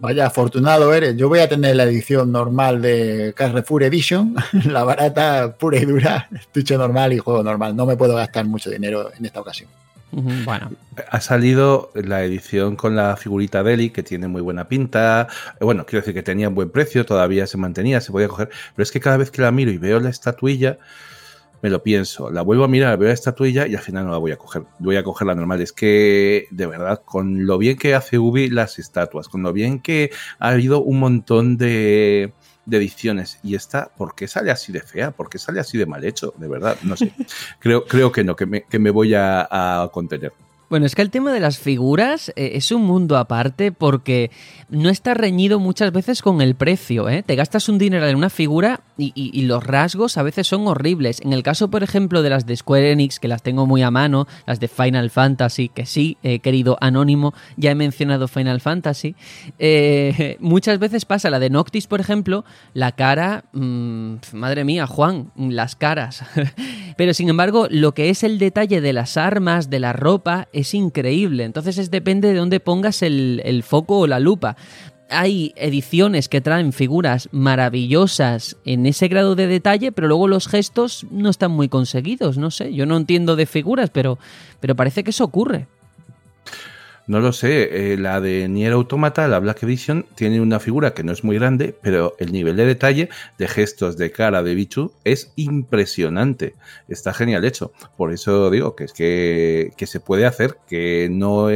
Vaya, 0.00 0.26
afortunado 0.26 0.94
eres. 0.94 1.16
Yo 1.16 1.28
voy 1.28 1.40
a 1.40 1.48
tener 1.48 1.74
la 1.74 1.84
edición 1.84 2.30
normal 2.30 2.80
de 2.80 3.32
Carrefour 3.36 3.82
Edition, 3.82 4.36
la 4.64 4.84
barata, 4.84 5.56
pura 5.58 5.78
y 5.78 5.84
dura, 5.84 6.28
estuche 6.32 6.76
normal 6.76 7.12
y 7.12 7.18
juego 7.18 7.42
normal. 7.42 7.74
No 7.74 7.86
me 7.86 7.96
puedo 7.96 8.14
gastar 8.14 8.44
mucho 8.46 8.70
dinero 8.70 9.10
en 9.16 9.26
esta 9.26 9.40
ocasión. 9.40 9.68
Bueno. 10.10 10.72
Ha 11.10 11.20
salido 11.20 11.90
la 11.94 12.24
edición 12.24 12.76
con 12.76 12.96
la 12.96 13.16
figurita 13.16 13.62
de 13.62 13.74
Eli, 13.74 13.90
que 13.90 14.02
tiene 14.02 14.26
muy 14.26 14.40
buena 14.40 14.66
pinta. 14.68 15.28
Bueno, 15.60 15.84
quiero 15.84 16.00
decir 16.00 16.14
que 16.14 16.22
tenía 16.22 16.48
un 16.48 16.54
buen 16.54 16.70
precio, 16.70 17.04
todavía 17.04 17.46
se 17.46 17.58
mantenía, 17.58 18.00
se 18.00 18.10
podía 18.10 18.28
coger. 18.28 18.48
Pero 18.74 18.82
es 18.82 18.90
que 18.90 19.00
cada 19.00 19.18
vez 19.18 19.30
que 19.30 19.42
la 19.42 19.50
miro 19.50 19.70
y 19.70 19.78
veo 19.78 20.00
la 20.00 20.08
estatuilla, 20.08 20.78
me 21.62 21.70
lo 21.70 21.82
pienso, 21.82 22.30
la 22.30 22.42
vuelvo 22.42 22.64
a 22.64 22.68
mirar, 22.68 22.98
veo 22.98 23.10
esta 23.10 23.34
tuya 23.34 23.66
y 23.66 23.74
al 23.74 23.82
final 23.82 24.04
no 24.04 24.12
la 24.12 24.18
voy 24.18 24.32
a 24.32 24.36
coger. 24.36 24.64
Voy 24.78 24.96
a 24.96 25.02
coger 25.02 25.26
la 25.26 25.34
normal. 25.34 25.60
Es 25.60 25.72
que, 25.72 26.46
de 26.50 26.66
verdad, 26.66 27.02
con 27.04 27.46
lo 27.46 27.58
bien 27.58 27.76
que 27.76 27.94
hace 27.94 28.18
Ubi 28.18 28.48
las 28.48 28.78
estatuas, 28.78 29.28
con 29.28 29.42
lo 29.42 29.52
bien 29.52 29.80
que 29.80 30.10
ha 30.38 30.50
habido 30.50 30.82
un 30.82 31.00
montón 31.00 31.56
de, 31.56 32.32
ediciones. 32.70 33.40
Y 33.42 33.54
esta, 33.54 33.90
¿por 33.96 34.14
qué 34.14 34.28
sale 34.28 34.50
así 34.50 34.72
de 34.72 34.80
fea? 34.80 35.10
¿Por 35.10 35.28
qué 35.28 35.38
sale 35.38 35.60
así 35.60 35.78
de 35.78 35.86
mal 35.86 36.04
hecho? 36.04 36.34
De 36.36 36.48
verdad, 36.48 36.76
no 36.82 36.96
sé. 36.96 37.12
creo, 37.58 37.84
creo 37.86 38.12
que 38.12 38.24
no, 38.24 38.36
que 38.36 38.46
me, 38.46 38.62
que 38.64 38.78
me 38.78 38.90
voy 38.90 39.14
a 39.14 39.88
contener. 39.92 40.32
Bueno, 40.70 40.84
es 40.84 40.94
que 40.94 41.00
el 41.00 41.10
tema 41.10 41.32
de 41.32 41.40
las 41.40 41.58
figuras 41.58 42.28
eh, 42.36 42.50
es 42.54 42.72
un 42.72 42.82
mundo 42.82 43.16
aparte 43.16 43.72
porque 43.72 44.30
no 44.68 44.90
está 44.90 45.14
reñido 45.14 45.58
muchas 45.58 45.92
veces 45.92 46.20
con 46.20 46.42
el 46.42 46.56
precio. 46.56 47.08
¿eh? 47.08 47.22
Te 47.22 47.36
gastas 47.36 47.70
un 47.70 47.78
dinero 47.78 48.06
en 48.06 48.16
una 48.16 48.28
figura 48.28 48.82
y, 48.98 49.42
los 49.42 49.64
rasgos 49.64 50.18
a 50.18 50.22
veces 50.22 50.46
son 50.46 50.66
horribles. 50.66 51.20
En 51.20 51.32
el 51.32 51.42
caso, 51.42 51.70
por 51.70 51.82
ejemplo, 51.82 52.20
de 52.20 52.30
las 52.30 52.44
de 52.44 52.56
Square 52.56 52.92
Enix, 52.92 53.18
que 53.18 53.28
las 53.28 53.42
tengo 53.42 53.66
muy 53.66 53.82
a 53.82 53.90
mano, 53.90 54.26
las 54.44 54.60
de 54.60 54.68
Final 54.68 55.08
Fantasy, 55.08 55.68
que 55.70 55.86
sí, 55.86 56.18
he 56.22 56.40
querido 56.40 56.76
anónimo, 56.80 57.32
ya 57.56 57.70
he 57.70 57.74
mencionado 57.74 58.28
Final 58.28 58.60
Fantasy, 58.60 59.14
eh, 59.58 60.36
muchas 60.40 60.78
veces 60.80 61.04
pasa 61.04 61.30
la 61.30 61.38
de 61.38 61.48
Noctis, 61.48 61.86
por 61.86 62.00
ejemplo, 62.00 62.44
la 62.74 62.92
cara, 62.92 63.44
mm, 63.52 64.16
madre 64.32 64.64
mía, 64.64 64.86
Juan, 64.86 65.30
las 65.36 65.76
caras. 65.76 66.24
Pero 66.98 67.14
sin 67.14 67.28
embargo, 67.28 67.68
lo 67.70 67.94
que 67.94 68.10
es 68.10 68.24
el 68.24 68.38
detalle 68.38 68.80
de 68.80 68.92
las 68.92 69.16
armas, 69.16 69.70
de 69.70 69.78
la 69.78 69.92
ropa, 69.92 70.48
es 70.60 70.74
increíble. 70.74 71.44
Entonces 71.44 71.78
es 71.78 71.90
depende 71.90 72.28
de 72.28 72.38
dónde 72.38 72.60
pongas 72.60 73.02
el, 73.02 73.40
el 73.44 73.62
foco 73.62 74.00
o 74.00 74.06
la 74.06 74.20
lupa 74.20 74.56
hay 75.10 75.52
ediciones 75.56 76.28
que 76.28 76.40
traen 76.40 76.72
figuras 76.72 77.28
maravillosas 77.32 78.56
en 78.64 78.86
ese 78.86 79.08
grado 79.08 79.34
de 79.34 79.46
detalle, 79.46 79.92
pero 79.92 80.08
luego 80.08 80.28
los 80.28 80.48
gestos 80.48 81.06
no 81.10 81.30
están 81.30 81.50
muy 81.50 81.68
conseguidos, 81.68 82.38
no 82.38 82.50
sé, 82.50 82.74
yo 82.74 82.86
no 82.86 82.96
entiendo 82.96 83.36
de 83.36 83.46
figuras, 83.46 83.90
pero, 83.90 84.18
pero 84.60 84.76
parece 84.76 85.04
que 85.04 85.10
eso 85.10 85.24
ocurre. 85.24 85.66
No 87.08 87.20
lo 87.20 87.32
sé, 87.32 87.92
eh, 87.92 87.96
la 87.96 88.20
de 88.20 88.46
Nier 88.50 88.74
Automata, 88.74 89.26
la 89.28 89.38
Black 89.38 89.62
Edition, 89.62 90.04
tiene 90.14 90.42
una 90.42 90.60
figura 90.60 90.92
que 90.92 91.02
no 91.02 91.10
es 91.10 91.24
muy 91.24 91.38
grande, 91.38 91.74
pero 91.80 92.14
el 92.18 92.32
nivel 92.32 92.56
de 92.56 92.66
detalle 92.66 93.08
de 93.38 93.48
gestos 93.48 93.96
de 93.96 94.10
cara 94.10 94.42
de 94.42 94.54
Bichu 94.54 94.92
es 95.04 95.32
impresionante. 95.34 96.54
Está 96.86 97.14
genial 97.14 97.46
hecho. 97.46 97.72
Por 97.96 98.12
eso 98.12 98.50
digo 98.50 98.76
que 98.76 98.84
es 98.84 98.92
que, 98.92 99.72
se 99.86 100.00
puede 100.00 100.26
hacer, 100.26 100.58
que 100.68 101.08
no, 101.10 101.46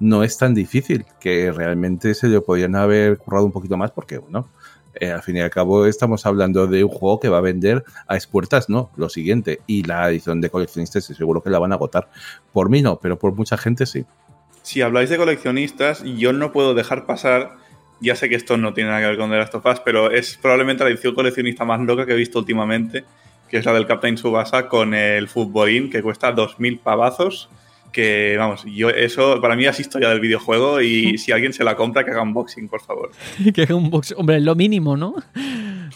no 0.00 0.24
es 0.24 0.38
tan 0.38 0.54
difícil, 0.54 1.04
que 1.20 1.52
realmente 1.52 2.14
se 2.14 2.28
le 2.28 2.40
podían 2.40 2.74
haber 2.74 3.18
currado 3.18 3.44
un 3.44 3.52
poquito 3.52 3.76
más, 3.76 3.90
porque 3.90 4.16
bueno. 4.16 4.48
Eh, 4.94 5.10
al 5.10 5.22
fin 5.22 5.38
y 5.38 5.40
al 5.40 5.48
cabo 5.48 5.86
estamos 5.86 6.26
hablando 6.26 6.66
de 6.66 6.84
un 6.84 6.90
juego 6.90 7.18
que 7.18 7.30
va 7.30 7.38
a 7.38 7.40
vender 7.40 7.82
a 8.06 8.14
expuertas, 8.14 8.68
no, 8.68 8.90
lo 8.96 9.08
siguiente. 9.08 9.60
Y 9.66 9.84
la 9.84 10.08
edición 10.08 10.40
de 10.40 10.50
coleccionistas 10.50 11.04
seguro 11.04 11.42
que 11.42 11.50
la 11.50 11.58
van 11.58 11.72
a 11.72 11.76
agotar. 11.76 12.08
Por 12.52 12.68
mí 12.70 12.82
no, 12.82 12.98
pero 13.00 13.18
por 13.18 13.34
mucha 13.34 13.56
gente 13.56 13.86
sí 13.86 14.06
si 14.62 14.80
habláis 14.82 15.10
de 15.10 15.16
coleccionistas, 15.16 16.02
yo 16.04 16.32
no 16.32 16.52
puedo 16.52 16.74
dejar 16.74 17.06
pasar, 17.06 17.56
ya 18.00 18.16
sé 18.16 18.28
que 18.28 18.34
esto 18.34 18.56
no 18.56 18.74
tiene 18.74 18.90
nada 18.90 19.02
que 19.02 19.08
ver 19.08 19.18
con 19.18 19.30
The 19.30 19.36
Last 19.36 19.54
of 19.54 19.66
Us, 19.66 19.80
pero 19.84 20.10
es 20.10 20.38
probablemente 20.40 20.84
la 20.84 20.90
edición 20.90 21.14
coleccionista 21.14 21.64
más 21.64 21.80
loca 21.80 22.06
que 22.06 22.12
he 22.12 22.16
visto 22.16 22.38
últimamente, 22.38 23.04
que 23.48 23.58
es 23.58 23.64
la 23.64 23.72
del 23.72 23.86
Captain 23.86 24.16
Subasa 24.16 24.68
con 24.68 24.94
el 24.94 25.28
Footballin, 25.28 25.90
que 25.90 26.02
cuesta 26.02 26.34
2.000 26.34 26.80
pavazos 26.80 27.50
que 27.92 28.36
vamos, 28.38 28.64
yo 28.64 28.88
eso 28.88 29.40
para 29.40 29.54
mí 29.54 29.66
es 29.66 29.78
historia 29.78 30.08
del 30.08 30.20
videojuego 30.20 30.80
y 30.80 31.18
si 31.18 31.30
alguien 31.30 31.52
se 31.52 31.62
la 31.62 31.76
compra 31.76 32.04
que 32.04 32.10
haga 32.10 32.22
unboxing, 32.22 32.68
por 32.68 32.80
favor. 32.80 33.12
que 33.54 33.62
haga 33.62 33.74
unboxing, 33.74 34.16
hombre, 34.18 34.38
es 34.38 34.42
lo 34.42 34.54
mínimo, 34.56 34.96
¿no? 34.96 35.14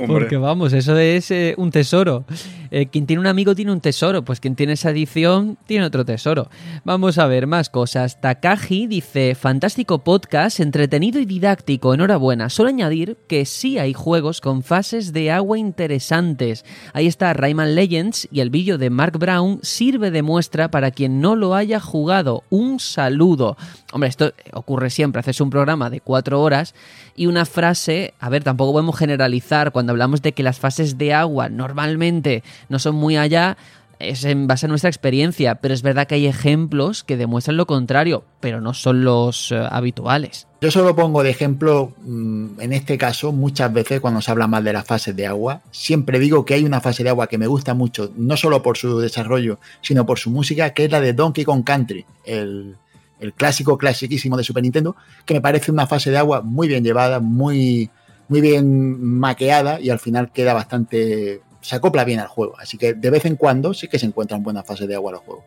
Porque 0.06 0.36
vamos, 0.36 0.74
eso 0.74 0.98
es 0.98 1.30
eh, 1.30 1.54
un 1.56 1.70
tesoro. 1.70 2.26
Eh, 2.70 2.86
quien 2.86 3.06
tiene 3.06 3.20
un 3.20 3.26
amigo 3.26 3.54
tiene 3.54 3.72
un 3.72 3.80
tesoro, 3.80 4.24
pues 4.24 4.40
quien 4.40 4.56
tiene 4.56 4.74
esa 4.74 4.90
edición 4.90 5.58
tiene 5.66 5.84
otro 5.84 6.04
tesoro. 6.04 6.48
Vamos 6.84 7.18
a 7.18 7.26
ver 7.26 7.46
más 7.46 7.70
cosas. 7.70 8.20
Takagi 8.20 8.86
dice, 8.86 9.34
fantástico 9.34 9.98
podcast, 9.98 10.60
entretenido 10.60 11.20
y 11.20 11.24
didáctico, 11.24 11.94
enhorabuena. 11.94 12.48
Solo 12.50 12.68
añadir 12.68 13.16
que 13.28 13.44
sí 13.44 13.78
hay 13.78 13.92
juegos 13.92 14.40
con 14.40 14.62
fases 14.62 15.12
de 15.12 15.30
agua 15.30 15.58
interesantes. 15.58 16.64
Ahí 16.92 17.06
está 17.06 17.32
Rayman 17.32 17.74
Legends 17.74 18.28
y 18.30 18.40
el 18.40 18.50
vídeo 18.50 18.78
de 18.78 18.90
Mark 18.90 19.18
Brown 19.18 19.60
sirve 19.62 20.10
de 20.10 20.22
muestra 20.22 20.70
para 20.70 20.90
quien 20.90 21.20
no 21.20 21.36
lo 21.36 21.54
haya 21.54 21.80
jugado. 21.80 22.44
Un 22.50 22.80
saludo. 22.80 23.56
Hombre, 23.92 24.08
esto 24.08 24.32
ocurre 24.52 24.90
siempre, 24.90 25.20
haces 25.20 25.40
un 25.40 25.50
programa 25.50 25.90
de 25.90 26.00
cuatro 26.00 26.42
horas 26.42 26.74
y 27.14 27.26
una 27.26 27.46
frase, 27.46 28.14
a 28.20 28.28
ver, 28.28 28.44
tampoco 28.44 28.72
podemos 28.72 28.98
generalizar 28.98 29.72
cuando 29.72 29.92
hablamos 29.92 30.22
de 30.22 30.32
que 30.32 30.42
las 30.42 30.58
fases 30.58 30.98
de 30.98 31.14
agua 31.14 31.48
normalmente 31.48 32.42
no 32.68 32.78
son 32.78 32.94
muy 32.94 33.16
allá, 33.16 33.56
es 33.98 34.24
en 34.24 34.46
base 34.46 34.66
a 34.66 34.68
nuestra 34.68 34.90
experiencia, 34.90 35.56
pero 35.56 35.74
es 35.74 35.82
verdad 35.82 36.06
que 36.06 36.16
hay 36.16 36.26
ejemplos 36.26 37.04
que 37.04 37.16
demuestran 37.16 37.56
lo 37.56 37.66
contrario, 37.66 38.24
pero 38.40 38.60
no 38.60 38.74
son 38.74 39.04
los 39.04 39.52
eh, 39.52 39.66
habituales. 39.70 40.46
Yo 40.60 40.70
solo 40.70 40.94
pongo 40.94 41.22
de 41.22 41.30
ejemplo, 41.30 41.92
mm, 42.04 42.60
en 42.60 42.72
este 42.72 42.98
caso, 42.98 43.32
muchas 43.32 43.72
veces 43.72 44.00
cuando 44.00 44.20
se 44.20 44.30
habla 44.30 44.46
mal 44.46 44.64
de 44.64 44.72
las 44.72 44.84
fases 44.84 45.16
de 45.16 45.26
agua, 45.26 45.62
siempre 45.70 46.18
digo 46.18 46.44
que 46.44 46.54
hay 46.54 46.64
una 46.64 46.80
fase 46.80 47.04
de 47.04 47.10
agua 47.10 47.26
que 47.26 47.38
me 47.38 47.46
gusta 47.46 47.74
mucho, 47.74 48.12
no 48.16 48.36
solo 48.36 48.62
por 48.62 48.76
su 48.76 48.98
desarrollo, 48.98 49.58
sino 49.80 50.04
por 50.04 50.18
su 50.18 50.30
música, 50.30 50.70
que 50.70 50.84
es 50.84 50.90
la 50.90 51.00
de 51.00 51.12
Donkey 51.12 51.44
Kong 51.44 51.64
Country, 51.64 52.04
el, 52.24 52.76
el 53.20 53.32
clásico, 53.32 53.78
clasiquísimo 53.78 54.36
de 54.36 54.44
Super 54.44 54.62
Nintendo, 54.62 54.96
que 55.24 55.34
me 55.34 55.40
parece 55.40 55.70
una 55.70 55.86
fase 55.86 56.10
de 56.10 56.18
agua 56.18 56.42
muy 56.42 56.68
bien 56.68 56.84
llevada, 56.84 57.20
muy, 57.20 57.90
muy 58.28 58.40
bien 58.40 59.00
maqueada 59.00 59.80
y 59.80 59.90
al 59.90 59.98
final 59.98 60.32
queda 60.32 60.52
bastante 60.52 61.40
se 61.66 61.74
acopla 61.74 62.04
bien 62.04 62.20
al 62.20 62.28
juego. 62.28 62.54
Así 62.58 62.78
que 62.78 62.94
de 62.94 63.10
vez 63.10 63.24
en 63.24 63.34
cuando 63.34 63.74
sí 63.74 63.88
que 63.88 63.98
se 63.98 64.06
encuentran 64.06 64.42
buenas 64.42 64.64
fases 64.64 64.86
de 64.86 64.94
agua 64.94 65.12
los 65.12 65.20
juegos. 65.22 65.44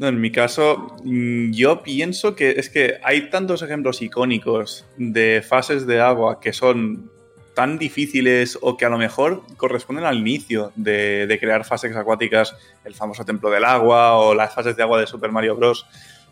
en 0.00 0.20
mi 0.20 0.32
caso, 0.32 0.96
mm, 1.04 1.52
yo 1.52 1.82
pienso 1.84 2.34
que 2.34 2.50
es 2.50 2.68
que 2.68 2.98
hay 3.04 3.30
tantos 3.30 3.62
ejemplos 3.62 4.02
icónicos 4.02 4.84
de 4.96 5.44
fases 5.46 5.86
de 5.86 6.00
agua 6.00 6.40
que 6.40 6.52
son 6.52 7.10
tan 7.54 7.78
difíciles 7.78 8.58
o 8.60 8.76
que 8.76 8.86
a 8.86 8.88
lo 8.88 8.98
mejor 8.98 9.42
corresponden 9.56 10.04
al 10.04 10.18
inicio 10.18 10.72
de, 10.74 11.36
crear 11.38 11.64
fases 11.64 11.94
acuáticas, 11.94 12.56
el 12.84 12.94
famoso 12.94 13.24
templo 13.24 13.50
del 13.50 13.64
agua 13.64 14.16
o 14.16 14.34
las 14.34 14.52
fases 14.54 14.74
de 14.74 14.82
agua 14.82 14.98
de 14.98 15.06
Super 15.06 15.30
Mario 15.30 15.54
Bros., 15.54 15.86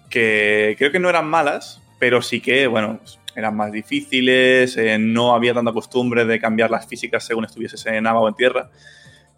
que 0.09 0.75
creo 0.77 0.91
que 0.91 0.99
no 0.99 1.09
eran 1.09 1.29
malas, 1.29 1.81
pero 2.01 2.21
sí 2.23 2.41
que, 2.41 2.67
bueno, 2.67 2.99
eran 3.37 3.55
más 3.55 3.71
difíciles, 3.71 4.77
eh, 4.77 4.99
no 4.99 5.35
había 5.37 5.55
tanta 5.55 5.73
costumbre 5.73 6.25
de 6.25 6.41
cambiar 6.41 6.71
las 6.71 6.87
físicas 6.87 7.23
según 7.23 7.45
estuvieses 7.45 7.85
en 7.87 8.07
agua 8.09 8.23
o 8.23 8.29
en 8.29 8.35
tierra 8.35 8.71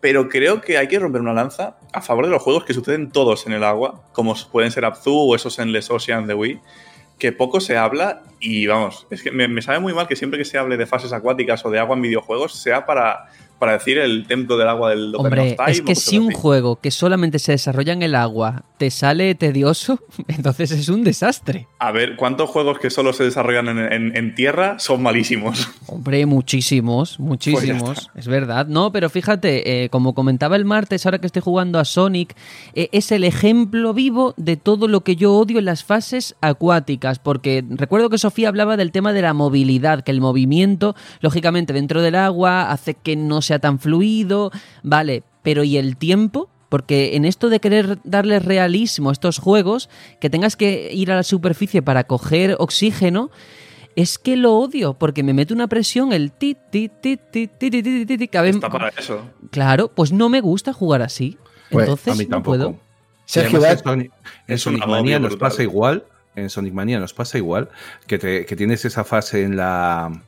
pero 0.03 0.29
creo 0.29 0.61
que 0.61 0.79
hay 0.79 0.89
que 0.89 0.99
romper 0.99 1.21
una 1.21 1.33
lanza 1.33 1.77
a 1.93 2.03
favor 2.03 2.25
de 2.25 2.33
los 2.33 2.43
juegos 2.43 2.65
que 2.65 2.75
suceden 2.75 3.13
todos 3.13 3.47
en 3.47 3.53
el 3.53 3.63
agua, 3.63 4.03
como 4.11 4.35
pueden 4.51 4.73
ser 4.73 4.85
Abzu 4.85 5.31
o 5.31 5.37
esos 5.37 5.61
Endless 5.61 5.93
Ocean 5.93 6.27
de 6.27 6.35
Wii, 6.35 6.61
que 7.21 7.31
poco 7.31 7.61
se 7.61 7.77
habla 7.77 8.25
y 8.41 8.67
vamos, 8.67 9.07
es 9.11 9.23
que 9.23 9.31
me, 9.31 9.47
me 9.47 9.63
sabe 9.63 9.79
muy 9.79 9.95
mal 9.95 10.09
que 10.09 10.17
siempre 10.17 10.41
que 10.41 10.45
se 10.45 10.59
hable 10.59 10.77
de 10.77 10.87
fases 10.87 11.13
acuáticas 11.13 11.65
o 11.65 11.71
de 11.71 11.79
agua 11.79 11.95
en 11.95 12.03
videojuegos 12.03 12.61
sea 12.61 12.85
para 12.85 13.29
para 13.63 13.75
decir 13.75 13.97
el 13.99 14.27
templo 14.27 14.57
del 14.57 14.67
agua 14.67 14.91
del 14.91 15.15
Hombre, 15.15 15.57
es 15.69 15.83
que 15.83 15.95
si 15.95 16.19
un 16.19 16.33
juego 16.33 16.81
que 16.81 16.91
solamente 16.91 17.39
se 17.39 17.53
desarrolla 17.53 17.93
en 17.93 18.03
el 18.03 18.17
agua 18.17 18.65
te 18.77 18.91
sale 18.91 19.37
tedioso, 19.37 20.01
entonces 20.27 20.73
es 20.73 20.89
un 20.89 21.05
desastre. 21.05 21.69
A 21.79 21.93
ver, 21.93 22.17
¿cuántos 22.17 22.51
juegos 22.51 22.81
que 22.81 22.91
solo 22.91 23.13
se 23.13 23.23
desarrollan 23.23 23.69
en, 23.69 24.35
tierra 24.35 24.81
son 24.81 25.01
malísimos? 25.05 25.71
Hombre, 25.87 26.27
muchísimos, 26.27 27.21
muchísimos, 27.21 27.83
pues 27.83 28.11
es 28.17 28.27
verdad. 28.27 28.67
No, 28.67 28.91
pero 28.91 29.09
fíjate, 29.09 29.85
eh, 29.85 29.89
como 29.91 30.13
comentaba 30.13 30.57
el 30.57 30.65
martes, 30.65 31.07
ahora 31.07 31.21
que 31.21 31.27
estoy 31.29 31.43
jugando 31.43 31.79
a 31.79 31.85
Sonic, 31.85 32.35
eh, 32.75 32.89
es 32.91 33.13
el 33.13 33.23
ejemplo 33.23 33.95
vivo 33.95 34.35
de 34.39 34.57
todo 34.57 34.89
lo 34.89 35.03
que 35.03 35.15
yo 35.15 35.35
odio 35.35 35.61
en 35.61 35.67
las 35.67 35.85
fases 35.85 36.35
acuáticas, 36.41 37.21
porque 37.21 37.65
recuerdo 37.71 38.11
que 38.11 38.19
Sofía 38.19 38.49
hablaba 38.49 38.77
del 38.77 38.91
tema 38.91 39.13
de 39.13 39.23
la 39.23 39.35
movilidad, 39.35 40.03
que 40.03 40.11
el 40.11 40.21
movimiento, 40.21 40.97
lógicamente, 41.21 41.73
dentro 41.73 42.03
del 42.03 42.17
agua 42.17 42.73
hace 42.73 42.95
que 42.95 43.15
no 43.15 43.41
se 43.41 43.52
tan 43.59 43.79
fluido, 43.79 44.51
vale, 44.83 45.23
pero 45.43 45.65
¿y 45.65 45.77
el 45.77 45.97
tiempo? 45.97 46.49
Porque 46.69 47.17
en 47.17 47.25
esto 47.25 47.51
de 47.51 47.61
querer 47.61 47.99
darle 48.05 48.39
realismo 48.39 49.11
a 49.11 49.13
estos 49.13 49.39
juegos, 49.39 49.91
que 50.21 50.31
tengas 50.31 50.57
que 50.57 50.91
ir 50.93 51.13
a 51.13 51.17
la 51.17 51.23
superficie 51.23 51.83
para 51.83 52.05
coger 52.05 52.57
oxígeno, 52.59 53.31
es 53.95 54.19
que 54.19 54.37
lo 54.37 54.55
odio, 54.55 54.95
porque 54.95 55.23
me 55.23 55.35
mete 55.35 55.53
una 55.53 55.69
presión 55.69 56.13
el 56.13 56.33
ti, 56.33 56.57
ti, 56.71 56.89
ti, 56.89 57.19
ti, 57.19 57.47
ti, 57.47 57.71
ti, 57.71 57.83
ti, 57.83 58.07
ti, 58.07 58.19
ti 58.19 58.31
Está 58.33 58.71
para 58.71 58.89
eso. 58.89 59.23
Claro, 59.51 59.89
pues 59.89 60.13
no 60.13 60.29
me 60.29 60.41
gusta 60.41 60.73
jugar 60.73 61.03
así. 61.03 61.37
Entonces, 61.71 62.15
a 62.15 62.17
mí 62.17 62.27
tampoco. 62.27 62.57
no 62.57 62.65
puedo. 62.65 62.81
Sergio, 63.25 63.65
en 63.65 63.79
Sonic, 63.79 64.13
en 64.49 64.59
Sonic 64.59 64.87
Mania 64.87 65.19
nos 65.19 65.37
pasa 65.37 65.63
igual. 65.63 66.05
En 66.35 66.49
Sonic 66.49 66.73
Mania 66.73 66.99
nos 66.99 67.13
pasa 67.13 67.39
igual 67.39 67.69
que, 68.07 68.19
te, 68.19 68.47
que 68.47 68.57
tienes 68.57 68.85
esa 68.85 69.05
fase 69.05 69.43
en 69.43 69.57
la 69.57 70.23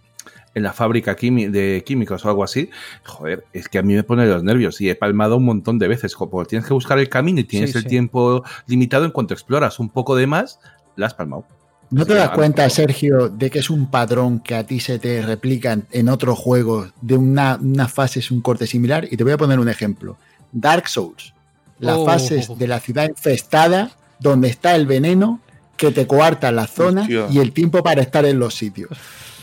en 0.55 0.63
la 0.63 0.73
fábrica 0.73 1.15
de 1.15 1.83
químicos 1.85 2.25
o 2.25 2.29
algo 2.29 2.45
así, 2.45 2.71
joder, 3.05 3.45
es 3.53 3.69
que 3.69 3.79
a 3.79 3.83
mí 3.83 3.95
me 3.95 4.05
pone 4.05 4.27
los 4.27 4.43
nervios 4.43 4.81
y 4.81 4.89
he 4.89 4.95
palmado 4.95 5.37
un 5.37 5.45
montón 5.45 5.79
de 5.79 5.89
veces. 5.89 6.15
Como 6.15 6.45
tienes 6.45 6.67
que 6.67 6.75
buscar 6.75 6.99
el 6.99 7.09
camino 7.09 7.41
y 7.41 7.45
tienes 7.45 7.75
el 7.75 7.85
tiempo 7.87 8.45
limitado, 8.67 9.05
en 9.05 9.11
cuanto 9.11 9.35
exploras 9.35 9.79
un 9.79 9.89
poco 9.89 10.17
de 10.17 10.27
más, 10.27 10.61
la 10.97 11.07
has 11.07 11.15
palmado. 11.15 11.45
¿No 11.91 12.07
te 12.07 12.15
das 12.15 12.31
cuenta, 12.31 12.69
Sergio, 12.71 13.29
de 13.29 13.51
que 13.51 13.59
es 13.61 13.71
un 13.71 13.91
patrón 13.91 14.41
que 14.41 14.55
a 14.55 14.65
ti 14.65 14.81
se 14.81 14.99
te 14.99 15.23
replica 15.23 15.79
en 15.91 16.09
otros 16.09 16.39
juegos 16.39 16.93
de 17.01 17.17
una, 17.17 17.59
fase 17.89 18.21
es 18.21 18.31
un 18.31 18.41
corte 18.41 18.67
similar? 18.67 19.07
Y 19.11 19.17
te 19.17 19.25
voy 19.25 19.33
a 19.33 19.37
poner 19.37 19.61
un 19.61 19.69
ejemplo. 19.69 20.17
Dark 20.51 20.89
Souls. 20.89 21.35
Las 21.79 21.99
oh. 21.99 22.07
fases 22.07 22.57
de 22.57 22.69
la 22.69 22.81
ciudad 22.81 23.09
infestada, 23.09 23.91
donde 24.19 24.49
está 24.49 24.75
el 24.77 24.87
veneno 24.87 25.41
que 25.77 25.91
te 25.91 26.07
coarta 26.07 26.53
la 26.53 26.67
zona 26.67 27.07
y 27.09 27.39
el 27.39 27.53
tiempo 27.53 27.83
para 27.83 28.03
estar 28.03 28.25
en 28.25 28.39
los 28.39 28.55
sitios. 28.55 28.91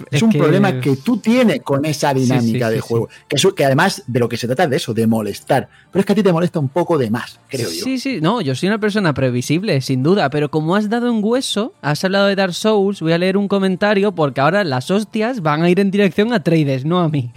Es, 0.10 0.22
un 0.22 0.32
problema 0.32 0.80
que 0.80 0.96
tú 0.96 1.18
tienes 1.18 1.62
con 1.62 1.86
esa 1.86 2.14
dinámica 2.14 2.70
de 2.70 2.80
juego. 2.80 3.10
Que, 3.28 3.38
que 3.56 3.66
además 3.66 4.04
de 4.08 4.20
lo 4.20 4.30
que 4.30 4.38
se 4.38 4.48
trata 4.48 4.68
de 4.68 4.78
eso, 4.78 4.94
de 4.94 5.06
molestar. 5.06 5.68
Pero 5.92 6.00
es 6.00 6.06
que 6.06 6.14
a 6.14 6.16
ti 6.16 6.24
te 6.24 6.34
molesta 6.34 6.60
un 6.60 6.70
poco 6.70 6.98
de 6.98 7.10
más, 7.10 7.40
creo 7.48 7.70
yo. 7.70 7.84
Sí, 7.84 8.00
sí, 8.00 8.20
no, 8.22 8.42
yo 8.42 8.56
soy 8.56 8.70
una 8.70 8.80
persona 8.80 9.14
previsible, 9.14 9.80
sin 9.82 10.02
duda. 10.02 10.30
Pero 10.30 10.50
como 10.50 10.76
has 10.76 10.90
dado 10.90 11.12
un 11.12 11.24
hueso, 11.24 11.74
has 11.82 12.04
hablado 12.04 12.28
de 12.28 12.36
Dark 12.36 12.54
Souls, 12.54 13.02
voy 13.02 13.14
a 13.14 13.18
leer 13.18 13.38
un 13.38 13.48
comentario 13.48 14.12
porque 14.14 14.42
ahora 14.42 14.64
las 14.64 14.90
hostias 14.90 15.42
van 15.42 15.62
a 15.64 15.70
ir 15.70 15.80
en 15.80 15.92
dirección 15.92 16.34
a 16.34 16.42
Trades, 16.42 16.86
no 16.86 17.00
a 17.00 17.10
mí. 17.10 17.32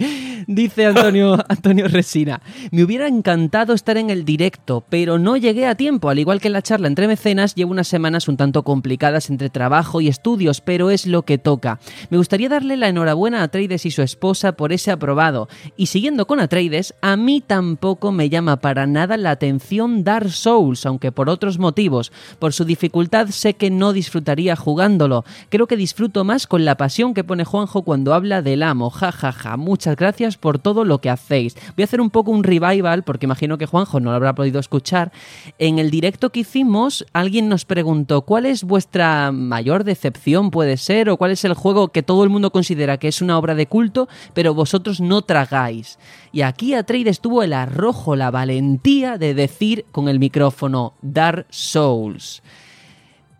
Dice 0.47 0.85
Antonio, 0.85 1.37
Antonio 1.49 1.87
Resina, 1.87 2.41
me 2.71 2.83
hubiera 2.83 3.07
encantado 3.07 3.73
estar 3.73 3.97
en 3.97 4.11
el 4.11 4.25
directo, 4.25 4.83
pero 4.89 5.17
no 5.17 5.37
llegué 5.37 5.65
a 5.65 5.75
tiempo. 5.75 6.09
Al 6.09 6.19
igual 6.19 6.39
que 6.39 6.47
en 6.47 6.53
la 6.53 6.61
charla 6.61 6.87
entre 6.87 7.07
mecenas, 7.07 7.55
llevo 7.55 7.71
unas 7.71 7.87
semanas 7.87 8.27
un 8.27 8.37
tanto 8.37 8.63
complicadas 8.63 9.29
entre 9.29 9.49
trabajo 9.49 10.01
y 10.01 10.07
estudios, 10.07 10.61
pero 10.61 10.91
es 10.91 11.07
lo 11.07 11.23
que 11.23 11.37
toca. 11.37 11.79
Me 12.09 12.17
gustaría 12.17 12.49
darle 12.49 12.77
la 12.77 12.89
enhorabuena 12.89 13.41
a 13.41 13.43
Atreides 13.43 13.85
y 13.85 13.91
su 13.91 14.03
esposa 14.03 14.51
por 14.51 14.71
ese 14.71 14.91
aprobado. 14.91 15.47
Y 15.77 15.87
siguiendo 15.87 16.27
con 16.27 16.39
Atreides, 16.39 16.93
a 17.01 17.15
mí 17.17 17.41
tampoco 17.41 18.11
me 18.11 18.29
llama 18.29 18.57
para 18.57 18.85
nada 18.85 19.17
la 19.17 19.31
atención 19.31 20.03
Dark 20.03 20.29
Souls, 20.29 20.85
aunque 20.85 21.11
por 21.11 21.29
otros 21.29 21.57
motivos. 21.57 22.11
Por 22.37 22.53
su 22.53 22.65
dificultad 22.65 23.29
sé 23.29 23.55
que 23.55 23.71
no 23.71 23.93
disfrutaría 23.93 24.55
jugándolo. 24.55 25.25
Creo 25.49 25.65
que 25.65 25.77
disfruto 25.77 26.23
más 26.23 26.45
con 26.45 26.65
la 26.65 26.77
pasión 26.77 27.13
que 27.13 27.23
pone 27.23 27.45
Juanjo 27.45 27.81
cuando 27.81 28.13
habla 28.13 28.41
del 28.41 28.61
amo. 28.61 28.91
Ja, 28.91 29.11
ja, 29.11 29.31
ja. 29.31 29.57
Muchas 29.57 29.95
gracias 29.95 30.34
por 30.37 30.59
todo 30.59 30.85
lo 30.85 30.99
que 30.99 31.09
hacéis. 31.09 31.55
Voy 31.75 31.83
a 31.83 31.85
hacer 31.85 32.01
un 32.01 32.09
poco 32.09 32.31
un 32.31 32.43
revival, 32.43 33.03
porque 33.03 33.25
imagino 33.25 33.57
que 33.57 33.65
Juanjo 33.65 33.99
no 33.99 34.11
lo 34.11 34.15
habrá 34.15 34.35
podido 34.35 34.59
escuchar. 34.59 35.11
En 35.59 35.79
el 35.79 35.91
directo 35.91 36.31
que 36.31 36.41
hicimos, 36.41 37.05
alguien 37.13 37.49
nos 37.49 37.65
preguntó 37.65 38.21
cuál 38.21 38.45
es 38.45 38.63
vuestra 38.63 39.31
mayor 39.31 39.83
decepción, 39.83 40.51
puede 40.51 40.77
ser, 40.77 41.09
o 41.09 41.17
cuál 41.17 41.31
es 41.31 41.45
el 41.45 41.53
juego 41.53 41.89
que 41.89 42.03
todo 42.03 42.23
el 42.23 42.29
mundo 42.29 42.51
considera 42.51 42.97
que 42.97 43.07
es 43.07 43.21
una 43.21 43.37
obra 43.37 43.55
de 43.55 43.67
culto, 43.67 44.07
pero 44.33 44.53
vosotros 44.53 45.01
no 45.01 45.21
tragáis. 45.21 45.99
Y 46.31 46.41
aquí 46.41 46.73
Atreides 46.73 47.21
tuvo 47.21 47.43
el 47.43 47.53
arrojo, 47.53 48.15
la 48.15 48.31
valentía 48.31 49.17
de 49.17 49.33
decir 49.33 49.85
con 49.91 50.09
el 50.09 50.19
micrófono 50.19 50.93
Dark 51.01 51.47
Souls. 51.49 52.41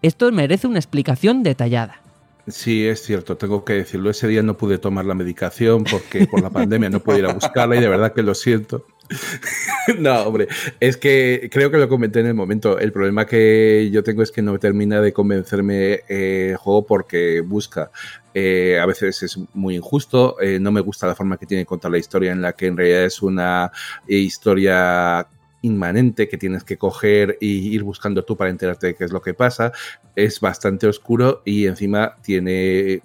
Esto 0.02 0.32
merece 0.32 0.67
una 0.67 0.80
explicación 0.80 1.43
detallada. 1.43 2.05
Sí, 2.47 2.86
es 2.86 3.01
cierto, 3.01 3.38
tengo 3.38 3.65
que 3.65 3.73
decirlo. 3.73 4.12
Ese 4.12 4.27
día 4.27 4.43
no 4.43 4.55
pude 4.55 4.77
tomar 4.77 5.05
la 5.05 5.15
medicación 5.15 5.84
porque 5.84 6.27
por 6.27 6.41
la 6.41 6.51
pandemia 6.51 6.89
no 6.89 6.99
pude 6.99 7.19
ir 7.19 7.25
a 7.25 7.34
buscarla 7.34 7.75
y 7.75 7.79
de 7.79 7.89
verdad 7.89 8.13
que 8.13 8.21
lo 8.21 8.36
siento. 8.36 8.86
no, 9.99 10.23
hombre, 10.23 10.47
es 10.79 10.97
que 10.97 11.49
creo 11.51 11.71
que 11.71 11.77
lo 11.77 11.89
comenté 11.89 12.19
en 12.19 12.27
el 12.27 12.34
momento. 12.36 12.77
El 12.77 12.91
problema 12.91 13.25
que 13.25 13.89
yo 13.91 14.03
tengo 14.03 14.21
es 14.21 14.31
que 14.31 14.43
no 14.43 14.58
termina 14.60 15.01
de 15.01 15.12
convencerme 15.12 16.01
eh, 16.08 16.49
el 16.51 16.58
juego 16.58 16.86
porque 16.86 17.41
busca. 17.41 17.91
Eh, 18.34 18.79
a 18.79 18.86
veces 18.86 19.23
es 19.23 19.39
muy 19.53 19.77
injusto, 19.77 20.39
eh, 20.41 20.60
no 20.60 20.71
me 20.71 20.81
gusta 20.81 21.08
la 21.08 21.15
forma 21.15 21.38
que 21.38 21.45
tiene 21.45 21.65
contar 21.65 21.89
la 21.89 21.97
historia 21.97 22.31
en 22.31 22.41
la 22.41 22.53
que 22.53 22.67
en 22.67 22.77
realidad 22.77 23.05
es 23.05 23.21
una 23.21 23.71
historia 24.08 25.25
inmanente 25.65 26.28
que 26.28 26.38
tienes 26.38 26.63
que 26.63 26.78
coger 26.78 27.38
y 27.41 27.73
ir 27.73 27.84
buscando 27.84 28.23
tú 28.23 28.38
para 28.38 28.49
enterarte 28.49 28.88
de 28.88 28.95
qué 28.95 29.04
es 29.04 29.12
lo 29.12 29.21
que 29.21 29.34
pasa. 29.34 29.71
Es 30.15 30.39
bastante 30.39 30.88
oscuro 30.88 31.41
y 31.45 31.65
encima 31.65 32.15
tiene 32.21 33.01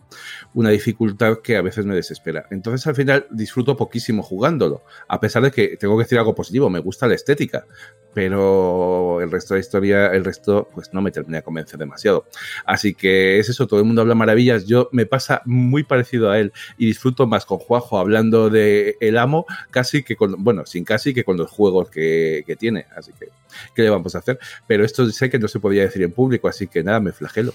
una 0.55 0.71
dificultad 0.71 1.39
que 1.43 1.57
a 1.57 1.63
veces 1.63 1.87
me 1.87 1.95
desespera. 1.95 2.47
Entonces 2.51 2.87
al 2.87 2.95
final 2.95 3.27
disfruto 3.31 3.77
poquísimo 3.77 4.23
jugándolo, 4.23 4.85
a 5.09 5.21
pesar 5.21 5.43
de 5.43 5.51
que 5.51 5.77
tengo 5.77 5.97
que 5.97 6.05
decir 6.05 6.19
algo 6.19 6.35
positivo, 6.35 6.71
me 6.71 6.81
gusta 6.81 7.07
la 7.07 7.15
estética, 7.15 7.67
pero 8.15 9.21
el 9.21 9.31
resto 9.31 9.55
de 9.55 9.61
la 9.61 9.65
historia, 9.65 10.07
el 10.09 10.25
resto 10.25 10.69
pues 10.75 10.93
no 10.93 11.01
me 11.03 11.11
termina 11.11 11.39
de 11.39 11.43
convencer 11.43 11.79
demasiado. 11.79 12.27
Así 12.65 12.95
que 12.95 13.39
es 13.39 13.49
eso, 13.49 13.67
todo 13.67 13.81
el 13.81 13.87
mundo 13.87 14.03
habla 14.03 14.15
maravillas, 14.15 14.67
yo 14.67 14.89
me 14.93 15.07
pasa 15.07 15.43
muy 15.45 15.85
parecido 15.85 16.31
a 16.31 16.39
él 16.39 16.53
y 16.79 16.87
disfruto 16.87 17.27
más 17.27 17.47
con 17.47 17.59
Juanjo 17.59 17.99
hablando 17.99 18.51
de 18.51 18.97
El 19.01 19.19
Amo 19.19 19.47
casi 19.71 20.03
que 20.03 20.17
con, 20.17 20.43
bueno, 20.43 20.67
sin 20.67 20.85
casi 20.85 21.15
que 21.15 21.25
con 21.25 21.37
los 21.37 21.51
juegos 21.51 21.91
que, 21.91 22.45
que 22.51 22.57
tiene, 22.57 22.87
así 22.97 23.13
que 23.19 23.29
¿qué 23.77 23.83
le 23.83 23.91
vamos 23.91 24.15
a 24.17 24.19
hacer? 24.19 24.39
Pero 24.67 24.85
esto 24.85 25.09
sé 25.11 25.31
que 25.31 25.39
no 25.39 25.47
se 25.47 25.61
podía 25.61 25.83
decir 25.83 26.03
en 26.03 26.11
público, 26.11 26.49
así 26.49 26.67
que 26.67 26.83
nada, 26.83 27.01
me 27.01 27.13
flagelo. 27.13 27.53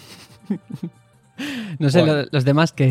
No 1.80 1.90
sé, 1.90 2.02
los 2.32 2.46
demás 2.46 2.72
que... 2.72 2.90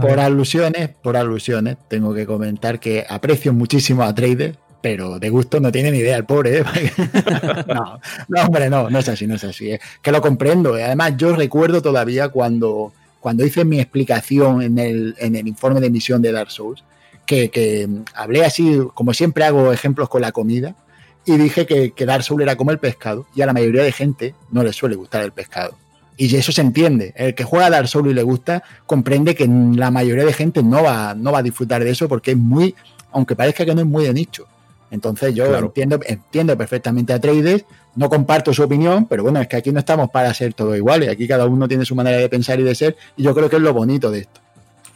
Por, 0.00 0.20
alusiones, 0.20 0.90
por 0.90 1.16
alusiones, 1.16 1.76
tengo 1.88 2.14
que 2.14 2.24
comentar 2.24 2.78
que 2.78 3.04
aprecio 3.08 3.52
muchísimo 3.52 4.04
a 4.04 4.14
Trader, 4.14 4.56
pero 4.80 5.18
de 5.18 5.28
gusto 5.28 5.58
no 5.58 5.72
tiene 5.72 5.90
ni 5.90 5.98
idea 5.98 6.16
el 6.16 6.24
pobre. 6.24 6.58
¿eh? 6.58 6.64
no, 7.66 7.98
no, 8.28 8.42
hombre, 8.44 8.70
no, 8.70 8.88
no 8.90 8.98
es 9.00 9.08
así, 9.08 9.26
no 9.26 9.34
es 9.34 9.42
así. 9.42 9.72
¿eh? 9.72 9.80
Que 10.00 10.12
lo 10.12 10.20
comprendo. 10.20 10.74
Además, 10.74 11.14
yo 11.16 11.34
recuerdo 11.34 11.82
todavía 11.82 12.28
cuando, 12.28 12.92
cuando 13.18 13.44
hice 13.44 13.64
mi 13.64 13.80
explicación 13.80 14.62
en 14.62 14.78
el, 14.78 15.16
en 15.18 15.34
el 15.34 15.48
informe 15.48 15.80
de 15.80 15.88
emisión 15.88 16.22
de 16.22 16.30
Dark 16.30 16.52
Souls, 16.52 16.84
que, 17.26 17.50
que, 17.50 17.88
hablé 18.14 18.44
así, 18.44 18.78
como 18.94 19.12
siempre 19.14 19.42
hago 19.42 19.72
ejemplos 19.72 20.08
con 20.08 20.22
la 20.22 20.30
comida, 20.30 20.76
y 21.26 21.36
dije 21.36 21.66
que, 21.66 21.92
que 21.92 22.06
Dark 22.06 22.24
Souls 22.24 22.42
era 22.42 22.56
como 22.56 22.70
el 22.70 22.78
pescado, 22.78 23.26
y 23.34 23.42
a 23.42 23.46
la 23.46 23.52
mayoría 23.52 23.82
de 23.82 23.92
gente 23.92 24.34
no 24.50 24.62
le 24.62 24.72
suele 24.72 24.96
gustar 24.96 25.22
el 25.22 25.32
pescado. 25.32 25.76
Y 26.16 26.34
eso 26.36 26.52
se 26.52 26.60
entiende. 26.60 27.12
El 27.16 27.34
que 27.34 27.44
juega 27.44 27.66
a 27.66 27.70
Dark 27.70 27.88
Souls 27.88 28.10
y 28.10 28.14
le 28.14 28.22
gusta, 28.22 28.62
comprende 28.86 29.34
que 29.34 29.48
la 29.48 29.90
mayoría 29.90 30.24
de 30.24 30.32
gente 30.32 30.62
no 30.62 30.82
va, 30.82 31.14
no 31.14 31.32
va 31.32 31.38
a 31.38 31.42
disfrutar 31.42 31.82
de 31.82 31.90
eso 31.90 32.08
porque 32.08 32.32
es 32.32 32.36
muy, 32.36 32.74
aunque 33.10 33.34
parezca 33.34 33.64
que 33.64 33.74
no 33.74 33.80
es 33.80 33.86
muy 33.86 34.04
de 34.04 34.14
nicho. 34.14 34.46
Entonces 34.90 35.34
yo 35.34 35.52
entiendo, 35.56 35.98
entiendo 36.06 36.56
perfectamente 36.56 37.12
a 37.12 37.20
Trades, 37.20 37.64
no 37.96 38.08
comparto 38.08 38.54
su 38.54 38.62
opinión, 38.62 39.06
pero 39.06 39.24
bueno, 39.24 39.40
es 39.40 39.48
que 39.48 39.56
aquí 39.56 39.72
no 39.72 39.80
estamos 39.80 40.08
para 40.10 40.32
ser 40.34 40.54
todos 40.54 40.76
iguales, 40.76 41.08
aquí 41.08 41.26
cada 41.26 41.46
uno 41.46 41.66
tiene 41.66 41.84
su 41.84 41.96
manera 41.96 42.18
de 42.18 42.28
pensar 42.28 42.60
y 42.60 42.62
de 42.62 42.76
ser, 42.76 42.96
y 43.16 43.24
yo 43.24 43.34
creo 43.34 43.50
que 43.50 43.56
es 43.56 43.62
lo 43.62 43.72
bonito 43.72 44.12
de 44.12 44.20
esto. 44.20 44.40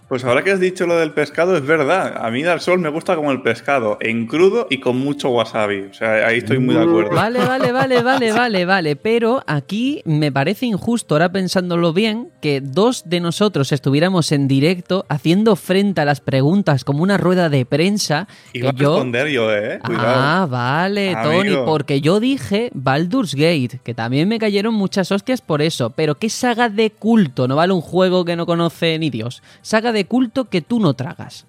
Pues 0.08 0.24
ahora 0.24 0.42
que 0.42 0.52
has 0.52 0.60
dicho 0.60 0.86
lo 0.86 0.96
del 0.96 1.12
pescado, 1.12 1.54
es 1.54 1.66
verdad. 1.66 2.24
A 2.24 2.30
mí 2.30 2.42
Dark 2.42 2.62
Souls 2.62 2.80
me 2.80 2.88
gusta 2.88 3.14
como 3.14 3.30
el 3.30 3.42
pescado, 3.42 3.98
en 4.00 4.26
crudo 4.26 4.66
y 4.70 4.80
con 4.80 4.96
mucho 4.98 5.28
wasabi. 5.28 5.80
O 5.90 5.92
sea, 5.92 6.26
ahí 6.26 6.38
estoy 6.38 6.58
muy 6.58 6.74
de 6.74 6.82
acuerdo. 6.82 7.14
Vale, 7.14 7.44
vale, 7.44 7.72
vale, 7.72 8.02
vale, 8.02 8.32
vale, 8.32 8.64
vale. 8.64 8.96
Pero 8.96 9.42
aquí 9.46 10.00
me 10.06 10.32
parece 10.32 10.64
injusto, 10.64 11.14
ahora 11.14 11.30
pensándolo 11.30 11.92
bien, 11.92 12.30
que 12.40 12.62
dos 12.62 13.02
de 13.04 13.20
nosotros 13.20 13.70
estuviéramos 13.70 14.32
en 14.32 14.48
directo 14.48 15.04
haciendo 15.10 15.56
frente 15.56 16.00
a 16.00 16.06
las 16.06 16.20
preguntas 16.20 16.84
como 16.84 17.02
una 17.02 17.18
rueda 17.18 17.50
de 17.50 17.66
prensa. 17.66 18.28
Iba 18.54 18.70
a 18.70 18.72
responder 18.72 19.28
yo, 19.28 19.54
eh. 19.54 19.78
Cuidado. 19.84 20.06
Ah, 20.08 20.46
vale, 20.48 21.16
Tony, 21.22 21.54
porque 21.66 22.00
yo 22.00 22.18
dije 22.18 22.70
Baldur's 22.72 23.34
Gate, 23.34 23.80
que 23.84 23.92
también 23.92 24.26
me 24.28 24.38
cayeron 24.38 24.72
muchas 24.72 25.12
hostias 25.12 25.42
por 25.42 25.60
eso. 25.60 25.90
Pero 25.90 26.14
¿qué 26.14 26.30
saga 26.30 26.70
de 26.70 26.90
culto? 26.90 27.46
No 27.46 27.56
vale 27.56 27.74
un 27.74 27.82
juego 27.82 28.24
que 28.24 28.36
no 28.36 28.46
conoce 28.46 28.98
ni 28.98 29.10
Dios. 29.10 29.42
Saga 29.60 29.92
de 29.92 29.97
de 29.98 30.06
culto 30.06 30.46
que 30.46 30.62
tú 30.62 30.80
no 30.80 30.94
tragas? 30.94 31.46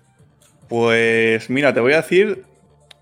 Pues 0.68 1.50
mira, 1.50 1.74
te 1.74 1.80
voy 1.80 1.94
a 1.94 1.98
decir. 1.98 2.44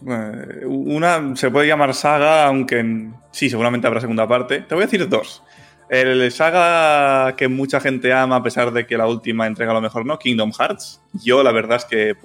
Eh, 0.08 0.66
una 0.66 1.36
se 1.36 1.50
puede 1.50 1.68
llamar 1.68 1.94
saga, 1.94 2.46
aunque 2.46 3.10
sí, 3.32 3.50
seguramente 3.50 3.88
habrá 3.88 4.02
segunda 4.02 4.28
parte. 4.28 4.62
Te 4.62 4.76
voy 4.76 4.84
a 4.84 4.88
decir 4.88 5.08
dos. 5.10 5.44
El 5.90 6.32
saga 6.32 7.36
que 7.36 7.48
mucha 7.48 7.80
gente 7.80 8.12
ama, 8.12 8.38
a 8.38 8.44
pesar 8.44 8.72
de 8.72 8.86
que 8.86 8.98
la 8.98 9.08
última 9.08 9.48
entrega 9.48 9.72
a 9.72 9.76
lo 9.76 9.82
mejor 9.82 10.06
no, 10.06 10.20
Kingdom 10.20 10.52
Hearts. 10.52 11.02
Yo 11.14 11.44
la 11.44 11.52
verdad 11.52 11.78
es 11.78 11.86
que 11.86 12.16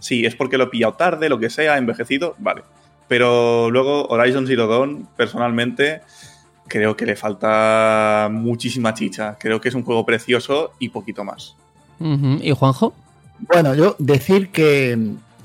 sí, 0.00 0.26
es 0.26 0.34
porque 0.34 0.58
lo 0.58 0.64
he 0.64 0.68
pillado 0.68 0.94
tarde, 0.94 1.28
lo 1.28 1.38
que 1.38 1.48
sea, 1.48 1.78
envejecido, 1.78 2.34
vale. 2.38 2.62
Pero 3.06 3.70
luego 3.70 4.06
Horizon 4.08 4.46
Zero 4.46 4.66
Dawn, 4.66 5.08
personalmente, 5.16 6.02
creo 6.68 6.96
que 6.96 7.06
le 7.06 7.16
falta 7.16 8.28
muchísima 8.30 8.94
chicha. 8.94 9.36
Creo 9.40 9.60
que 9.60 9.68
es 9.70 9.74
un 9.74 9.82
juego 9.82 10.04
precioso 10.04 10.72
y 10.78 10.90
poquito 10.90 11.24
más. 11.24 11.56
¿Y 12.00 12.52
Juanjo? 12.52 12.94
Bueno, 13.40 13.74
yo 13.74 13.96
decir 13.98 14.50
que, 14.50 14.98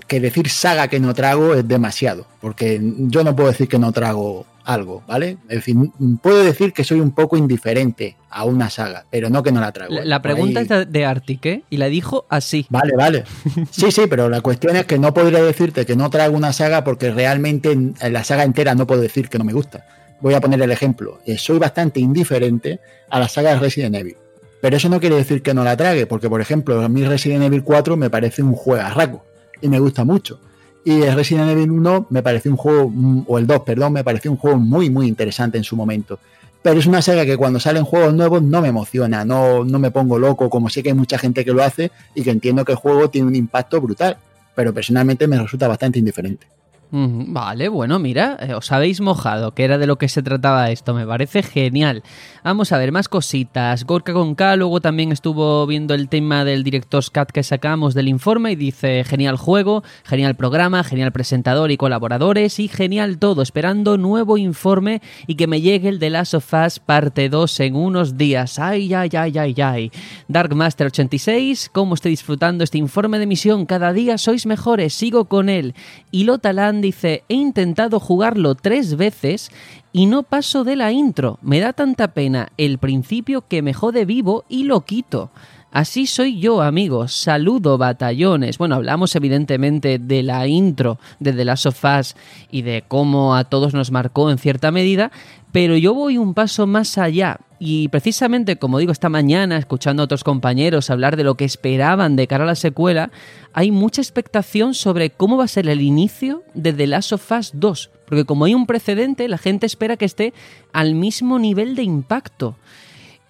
decir 0.10 0.50
saga 0.50 0.88
que 0.88 1.00
no 1.00 1.14
trago 1.14 1.56
es 1.56 1.68
demasiado, 1.68 2.26
porque 2.42 2.80
yo 2.82 3.24
no 3.24 3.36
puedo 3.36 3.50
decir 3.50 3.68
que 3.68 3.80
no 3.80 3.92
trago 3.92 4.46
algo, 4.66 5.04
¿vale? 5.08 5.38
En 5.50 5.62
fin, 5.62 5.92
puedo 6.22 6.44
decir 6.44 6.72
que 6.72 6.84
soy 6.84 7.00
un 7.00 7.12
poco 7.12 7.36
indiferente 7.36 8.16
a 8.30 8.46
una 8.46 8.70
saga, 8.70 9.06
pero 9.10 9.30
no 9.30 9.44
que 9.44 9.52
no 9.52 9.60
la 9.60 9.72
trago. 9.72 9.94
La, 10.04 10.22
pregunta 10.22 10.62
es 10.62 10.92
de 10.92 11.06
Arctic, 11.06 11.46
¿eh? 11.46 11.64
Y 11.70 11.78
la 11.78 11.88
dijo 11.88 12.26
así. 12.30 12.66
Vale, 12.70 12.94
vale. 12.96 13.24
Sí, 13.72 13.92
sí, 13.92 14.04
pero 14.10 14.30
la 14.30 14.42
cuestión 14.42 14.76
es 14.76 14.86
que 14.86 14.98
no 14.98 15.14
podría 15.14 15.44
decirte 15.44 15.86
que 15.86 15.96
no 15.96 16.10
traigo 16.10 16.36
una 16.36 16.54
saga 16.54 16.84
porque 16.84 17.12
realmente 17.12 17.72
en 17.72 17.96
la 18.00 18.24
saga 18.24 18.44
entera 18.44 18.76
no 18.76 18.88
puedo 18.88 19.02
decir 19.02 19.30
que 19.30 19.38
no 19.38 19.44
me 19.44 19.54
gusta. 19.54 19.86
Voy 20.22 20.36
a 20.36 20.42
poner 20.42 20.62
el 20.62 20.72
ejemplo. 20.72 21.20
Eh, 21.26 21.38
soy 21.38 21.60
bastante 21.60 22.00
indiferente 22.00 22.80
a 23.10 23.20
la 23.20 23.28
saga 23.28 23.54
de 23.54 23.60
Resident 23.60 23.96
Evil. 23.96 24.16
Pero 24.64 24.78
eso 24.78 24.88
no 24.88 25.02
quiere 25.02 25.18
decir 25.18 25.42
que 25.42 25.54
no 25.54 25.66
la 25.66 25.76
trague, 25.76 26.06
porque 26.06 26.30
por 26.30 26.40
ejemplo, 26.40 26.82
a 26.82 26.88
mí 26.88 27.04
Resident 27.04 27.44
Evil 27.44 27.64
4 27.64 27.98
me 27.98 28.10
parece 28.10 28.42
un 28.42 28.54
juego 28.54 28.88
raco 28.96 29.22
y 29.60 29.68
me 29.68 29.78
gusta 29.78 30.06
mucho. 30.06 30.40
Y 30.86 31.02
el 31.02 31.14
Resident 31.16 31.50
Evil 31.50 31.70
1 31.70 32.08
me 32.10 32.24
parece 32.24 32.48
un 32.48 32.56
juego, 32.56 32.90
mm, 32.90 33.26
o 33.28 33.40
el 33.40 33.46
2, 33.46 33.60
perdón, 33.64 33.92
me 33.92 34.06
pareció 34.06 34.32
un 34.32 34.38
juego 34.38 34.58
muy, 34.58 34.90
muy 34.90 35.08
interesante 35.10 35.58
en 35.58 35.66
su 35.66 35.76
momento. 35.76 36.18
Pero 36.62 36.80
es 36.80 36.86
una 36.86 37.02
saga 37.02 37.26
que 37.26 37.36
cuando 37.36 37.60
salen 37.60 37.84
juegos 37.84 38.14
nuevos 38.14 38.42
no 38.42 38.62
me 38.62 38.70
emociona, 38.70 39.26
no, 39.26 39.66
no 39.66 39.80
me 39.80 39.92
pongo 39.92 40.18
loco, 40.18 40.50
como 40.50 40.70
sé 40.70 40.82
que 40.82 40.92
hay 40.92 40.96
mucha 40.96 41.18
gente 41.18 41.44
que 41.44 41.52
lo 41.52 41.62
hace 41.62 41.92
y 42.16 42.24
que 42.24 42.32
entiendo 42.32 42.64
que 42.64 42.72
el 42.72 42.78
juego 42.78 43.10
tiene 43.10 43.28
un 43.28 43.36
impacto 43.36 43.82
brutal. 43.82 44.16
Pero 44.56 44.74
personalmente 44.74 45.28
me 45.28 45.38
resulta 45.38 45.68
bastante 45.68 46.00
indiferente. 46.00 46.48
Vale, 46.96 47.70
bueno, 47.70 47.98
mira, 47.98 48.38
eh, 48.40 48.54
os 48.54 48.72
habéis 48.72 49.02
mojado, 49.02 49.56
que 49.56 49.64
era 49.64 49.80
de 49.80 49.88
lo 49.88 49.96
que 49.96 50.08
se 50.08 50.22
trataba 50.22 50.70
esto, 50.70 50.94
me 50.94 51.08
parece 51.08 51.42
genial. 51.42 52.04
Vamos 52.44 52.72
a 52.72 52.78
ver, 52.78 52.92
más 52.92 53.10
cositas. 53.10 53.84
Gorka 53.86 54.14
con 54.14 54.36
K 54.36 54.58
luego 54.58 54.80
también 54.80 55.12
estuvo 55.12 55.66
viendo 55.66 55.96
el 55.96 56.08
tema 56.08 56.46
del 56.46 56.64
director 56.64 57.04
Cut 57.12 57.32
que 57.32 57.42
sacamos 57.42 57.96
del 57.96 58.10
informe 58.10 58.52
y 58.52 58.56
dice, 58.56 59.04
genial 59.06 59.38
juego, 59.38 59.84
genial 60.04 60.36
programa, 60.36 60.84
genial 60.84 61.12
presentador 61.12 61.72
y 61.72 61.78
colaboradores 61.78 62.60
y 62.60 62.68
genial 62.68 63.18
todo, 63.18 63.42
esperando 63.42 63.98
nuevo 63.98 64.38
informe 64.38 65.02
y 65.26 65.34
que 65.34 65.48
me 65.48 65.62
llegue 65.62 65.90
el 65.90 65.98
de 65.98 66.12
Last 66.12 66.36
of 66.36 66.54
Us 66.54 66.78
parte 66.78 67.28
2 67.28 67.60
en 67.62 67.76
unos 67.76 68.18
días. 68.20 68.60
Ay, 68.60 68.94
ay, 68.94 69.10
ay, 69.18 69.36
ay, 69.40 69.56
ay. 69.60 69.92
Darkmaster86, 70.30 71.72
¿cómo 71.72 71.96
estoy 71.96 72.12
disfrutando 72.12 72.64
este 72.64 72.78
informe 72.78 73.18
de 73.18 73.26
misión? 73.26 73.66
Cada 73.66 73.94
día 73.94 74.20
sois 74.20 74.46
mejores, 74.46 74.94
sigo 74.94 75.26
con 75.26 75.50
él. 75.50 75.74
Y 76.12 76.26
Lotaland 76.26 76.83
dice, 76.84 77.24
he 77.28 77.34
intentado 77.34 78.00
jugarlo 78.00 78.54
tres 78.54 78.96
veces 78.96 79.50
y 79.92 80.06
no 80.06 80.22
paso 80.22 80.64
de 80.64 80.76
la 80.76 80.92
intro. 80.92 81.40
Me 81.42 81.60
da 81.60 81.74
tanta 81.74 82.10
pena 82.10 82.50
el 82.58 82.78
principio 82.78 83.48
que 83.48 83.64
me 83.64 83.74
jode 83.74 84.06
vivo 84.06 84.46
y 84.48 84.66
lo 84.66 84.82
quito. 84.82 85.32
Así 85.74 86.06
soy 86.06 86.40
yo, 86.40 86.62
amigos. 86.62 87.14
Saludo, 87.14 87.80
batallones. 87.80 88.60
Bueno, 88.60 88.76
hablamos 88.76 89.16
evidentemente 89.16 89.98
de 89.98 90.22
la 90.22 90.46
intro 90.46 91.00
de 91.20 91.34
The 91.34 91.46
Last 91.46 91.66
of 91.66 91.84
Us 91.84 92.16
y 92.52 92.62
de 92.62 92.84
cómo 92.88 93.36
a 93.36 93.46
todos 93.46 93.74
nos 93.74 93.90
marcó 93.90 94.30
en 94.30 94.38
cierta 94.38 94.70
medida, 94.70 95.12
pero 95.54 95.78
yo 95.78 95.94
voy 95.94 96.18
un 96.18 96.34
paso 96.34 96.66
más 96.66 96.98
allá. 96.98 97.40
Y 97.60 97.88
precisamente, 97.90 98.58
como 98.58 98.80
digo, 98.80 98.92
esta 98.92 99.08
mañana, 99.08 99.56
escuchando 99.56 100.02
a 100.02 100.06
otros 100.06 100.24
compañeros 100.24 100.90
hablar 100.90 101.16
de 101.16 101.24
lo 101.24 101.36
que 101.36 101.46
esperaban 101.46 102.16
de 102.16 102.28
cara 102.28 102.44
a 102.44 102.48
la 102.48 102.56
secuela, 102.56 103.12
hay 103.54 103.70
mucha 103.70 104.02
expectación 104.02 104.74
sobre 104.74 105.12
cómo 105.12 105.38
va 105.38 105.46
a 105.46 105.48
ser 105.48 105.70
el 105.70 105.82
inicio 105.82 106.44
de 106.56 106.74
The 106.74 106.88
Last 106.88 107.14
of 107.14 107.32
Us 107.32 107.52
2. 107.54 107.92
Porque 108.08 108.26
como 108.26 108.46
hay 108.46 108.56
un 108.56 108.66
precedente, 108.66 109.28
la 109.28 109.38
gente 109.38 109.68
espera 109.68 109.96
que 109.96 110.06
esté 110.06 110.34
al 110.74 110.96
mismo 110.96 111.38
nivel 111.38 111.76
de 111.76 111.84
impacto. 111.84 112.58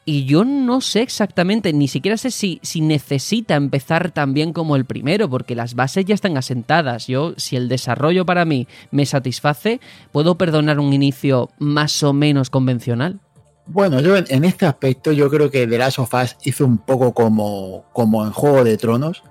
Y 0.06 0.26
yo 0.26 0.44
no 0.44 0.82
sé 0.82 1.02
exactamente, 1.02 1.72
ni 1.72 1.88
siquiera 1.88 2.18
sé 2.18 2.30
si, 2.30 2.60
si 2.62 2.82
necesita 2.82 3.56
empezar 3.56 4.12
tan 4.12 4.34
bien 4.34 4.52
como 4.52 4.76
el 4.76 4.84
primero, 4.84 5.30
porque 5.30 5.56
las 5.56 5.76
bases 5.76 6.04
ya 6.04 6.14
están 6.14 6.38
asentadas. 6.38 7.08
Yo, 7.08 7.34
si 7.38 7.56
el 7.56 7.70
desarrollo 7.70 8.26
para 8.26 8.44
mí 8.44 8.68
me 8.92 9.06
satisface, 9.06 9.80
¿puedo 10.12 10.36
perdonar 10.36 10.80
un 10.80 10.92
inicio 10.92 11.52
más 11.58 12.04
o 12.04 12.12
menos 12.12 12.50
convencional? 12.50 13.22
Bueno, 13.66 14.02
yo 14.02 14.18
en, 14.18 14.44
este 14.44 14.66
aspecto 14.66 15.14
yo 15.14 15.30
creo 15.30 15.50
que 15.50 15.68
The 15.68 15.78
Last 15.78 16.00
of 16.00 16.14
Us 16.14 16.36
hizo 16.44 16.66
un 16.66 16.80
poco 16.80 17.14
como, 17.14 17.86
como 17.94 18.26
en 18.26 18.32
Juego 18.32 18.66
de 18.66 18.76
Tronos, 18.76 19.24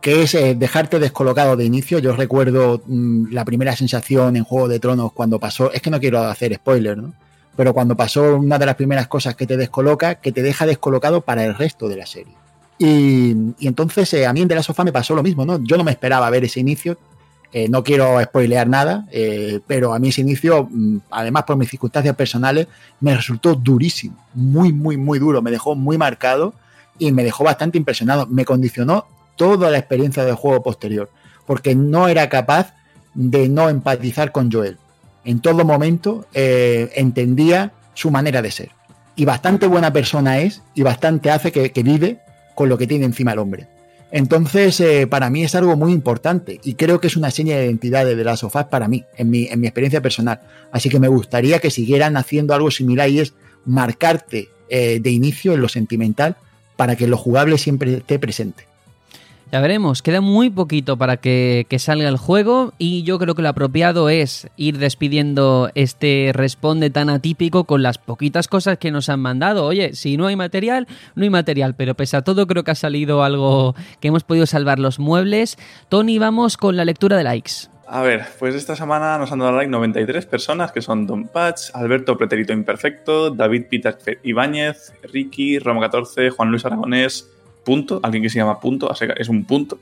que 0.00 0.22
es 0.22 0.34
eh, 0.34 0.54
dejarte 0.54 1.00
descolocado 1.00 1.56
de 1.56 1.64
inicio. 1.64 1.98
Yo 1.98 2.14
recuerdo 2.14 2.82
mm, 2.86 3.32
la 3.32 3.44
primera 3.44 3.74
sensación 3.74 4.36
en 4.36 4.44
Juego 4.44 4.68
de 4.68 4.78
Tronos 4.78 5.12
cuando 5.12 5.40
pasó, 5.40 5.72
es 5.72 5.82
que 5.82 5.90
no 5.90 5.98
quiero 5.98 6.20
hacer 6.22 6.54
spoiler, 6.54 6.98
¿no? 6.98 7.14
Pero 7.60 7.74
cuando 7.74 7.94
pasó 7.94 8.36
una 8.36 8.58
de 8.58 8.64
las 8.64 8.74
primeras 8.74 9.06
cosas 9.06 9.34
que 9.34 9.46
te 9.46 9.54
descoloca, 9.54 10.14
que 10.14 10.32
te 10.32 10.40
deja 10.40 10.64
descolocado 10.64 11.20
para 11.20 11.44
el 11.44 11.54
resto 11.54 11.90
de 11.90 11.96
la 11.96 12.06
serie. 12.06 12.32
Y, 12.78 13.32
entonces 13.60 14.10
eh, 14.14 14.24
a 14.24 14.32
mí 14.32 14.40
en 14.40 14.48
De 14.48 14.54
la 14.54 14.62
Sofá 14.62 14.82
me 14.82 14.92
pasó 14.92 15.14
lo 15.14 15.22
mismo, 15.22 15.44
¿no? 15.44 15.62
Yo 15.62 15.76
no 15.76 15.84
me 15.84 15.90
esperaba 15.90 16.30
ver 16.30 16.42
ese 16.42 16.58
inicio, 16.58 16.96
eh, 17.52 17.68
no 17.68 17.84
quiero 17.84 18.18
spoilear 18.22 18.66
nada, 18.66 19.06
eh, 19.12 19.60
pero 19.66 19.92
a 19.92 19.98
mí 19.98 20.08
ese 20.08 20.22
inicio, 20.22 20.70
mm, 20.70 21.00
además 21.10 21.42
por 21.42 21.58
mis 21.58 21.68
circunstancias 21.68 22.16
personales, 22.16 22.66
me 22.98 23.14
resultó 23.14 23.54
durísimo, 23.54 24.16
muy, 24.32 24.72
muy, 24.72 24.96
muy 24.96 25.18
duro, 25.18 25.42
me 25.42 25.50
dejó 25.50 25.74
muy 25.74 25.98
marcado 25.98 26.54
y 26.98 27.12
me 27.12 27.24
dejó 27.24 27.44
bastante 27.44 27.76
impresionado, 27.76 28.26
me 28.26 28.46
condicionó 28.46 29.04
toda 29.36 29.70
la 29.70 29.76
experiencia 29.76 30.24
del 30.24 30.36
juego 30.36 30.62
posterior, 30.62 31.10
porque 31.46 31.74
no 31.74 32.08
era 32.08 32.26
capaz 32.30 32.72
de 33.12 33.50
no 33.50 33.68
empatizar 33.68 34.32
con 34.32 34.50
Joel 34.50 34.78
en 35.24 35.40
todo 35.40 35.64
momento 35.64 36.26
eh, 36.34 36.90
entendía 36.94 37.72
su 37.94 38.10
manera 38.10 38.42
de 38.42 38.50
ser. 38.50 38.70
Y 39.16 39.24
bastante 39.24 39.66
buena 39.66 39.92
persona 39.92 40.38
es 40.38 40.62
y 40.74 40.82
bastante 40.82 41.30
hace 41.30 41.52
que, 41.52 41.82
vive 41.82 42.20
con 42.54 42.68
lo 42.68 42.78
que 42.78 42.86
tiene 42.86 43.04
encima 43.04 43.32
el 43.32 43.38
hombre. 43.38 43.68
Entonces, 44.12 44.80
eh, 44.80 45.06
para 45.06 45.30
mí 45.30 45.44
es 45.44 45.54
algo 45.54 45.76
muy 45.76 45.92
importante 45.92 46.60
y 46.64 46.74
creo 46.74 47.00
que 47.00 47.06
es 47.06 47.16
una 47.16 47.30
seña 47.30 47.56
de 47.56 47.66
identidad 47.66 48.04
de 48.04 48.28
of 48.28 48.56
Us 48.56 48.64
para 48.64 48.88
mí, 48.88 49.04
en 49.16 49.30
mi, 49.30 49.46
en 49.46 49.60
mi 49.60 49.66
experiencia 49.66 50.00
personal. 50.00 50.40
Así 50.72 50.88
que 50.88 50.98
me 50.98 51.08
gustaría 51.08 51.58
que 51.58 51.70
siguieran 51.70 52.16
haciendo 52.16 52.54
algo 52.54 52.70
similar 52.70 53.08
y 53.08 53.20
es 53.20 53.34
marcarte 53.64 54.48
eh, 54.68 55.00
de 55.00 55.10
inicio 55.10 55.52
en 55.52 55.60
lo 55.60 55.68
sentimental 55.68 56.36
para 56.76 56.96
que 56.96 57.06
lo 57.06 57.16
jugable 57.16 57.58
siempre 57.58 57.98
esté 57.98 58.18
presente. 58.18 58.69
Ya 59.52 59.60
veremos, 59.60 60.00
queda 60.00 60.20
muy 60.20 60.48
poquito 60.48 60.96
para 60.96 61.16
que, 61.16 61.66
salga 61.78 62.08
el 62.08 62.18
juego 62.18 62.72
y 62.78 63.02
yo 63.02 63.18
creo 63.18 63.34
que 63.34 63.42
lo 63.42 63.48
apropiado 63.48 64.08
es 64.08 64.48
ir 64.56 64.78
despidiendo 64.78 65.70
este 65.74 66.30
responde 66.32 66.90
tan 66.90 67.10
atípico 67.10 67.64
con 67.64 67.82
las 67.82 67.98
poquitas 67.98 68.46
cosas 68.46 68.78
que 68.78 68.92
nos 68.92 69.08
han 69.08 69.18
mandado. 69.18 69.64
Oye, 69.64 69.94
si 69.94 70.16
no 70.16 70.28
hay 70.28 70.36
material, 70.36 70.86
no 71.16 71.24
hay 71.24 71.30
material, 71.30 71.74
pero 71.74 71.96
pese 71.96 72.16
a 72.16 72.22
todo 72.22 72.46
creo 72.46 72.62
que 72.62 72.70
ha 72.70 72.76
salido 72.76 73.24
algo 73.24 73.74
que 73.98 74.08
hemos 74.08 74.22
podido 74.22 74.46
salvar 74.46 74.78
los 74.78 75.00
muebles. 75.00 75.58
Tony, 75.88 76.20
vamos 76.20 76.56
con 76.56 76.76
la 76.76 76.84
lectura 76.84 77.16
de 77.16 77.24
likes. 77.24 77.52
A 77.88 78.02
ver, 78.02 78.24
pues 78.38 78.54
esta 78.54 78.76
semana 78.76 79.18
nos 79.18 79.32
han 79.32 79.40
dado 79.40 79.50
like 79.50 79.68
93 79.68 80.26
personas, 80.26 80.70
que 80.70 80.80
son 80.80 81.08
Don 81.08 81.26
Patch, 81.26 81.70
Alberto 81.74 82.16
Preterito 82.16 82.52
Imperfecto, 82.52 83.30
David 83.30 83.64
Peter 83.68 83.98
Ibáñez, 84.22 84.92
Ricky, 85.12 85.58
Romo 85.58 85.80
14, 85.80 86.30
Juan 86.30 86.50
Luis 86.52 86.64
Aragonés, 86.64 87.28
punto, 87.64 88.00
alguien 88.02 88.22
que 88.22 88.30
se 88.30 88.38
llama 88.38 88.60
punto, 88.60 88.90
es 89.16 89.28
un 89.28 89.44
punto. 89.44 89.78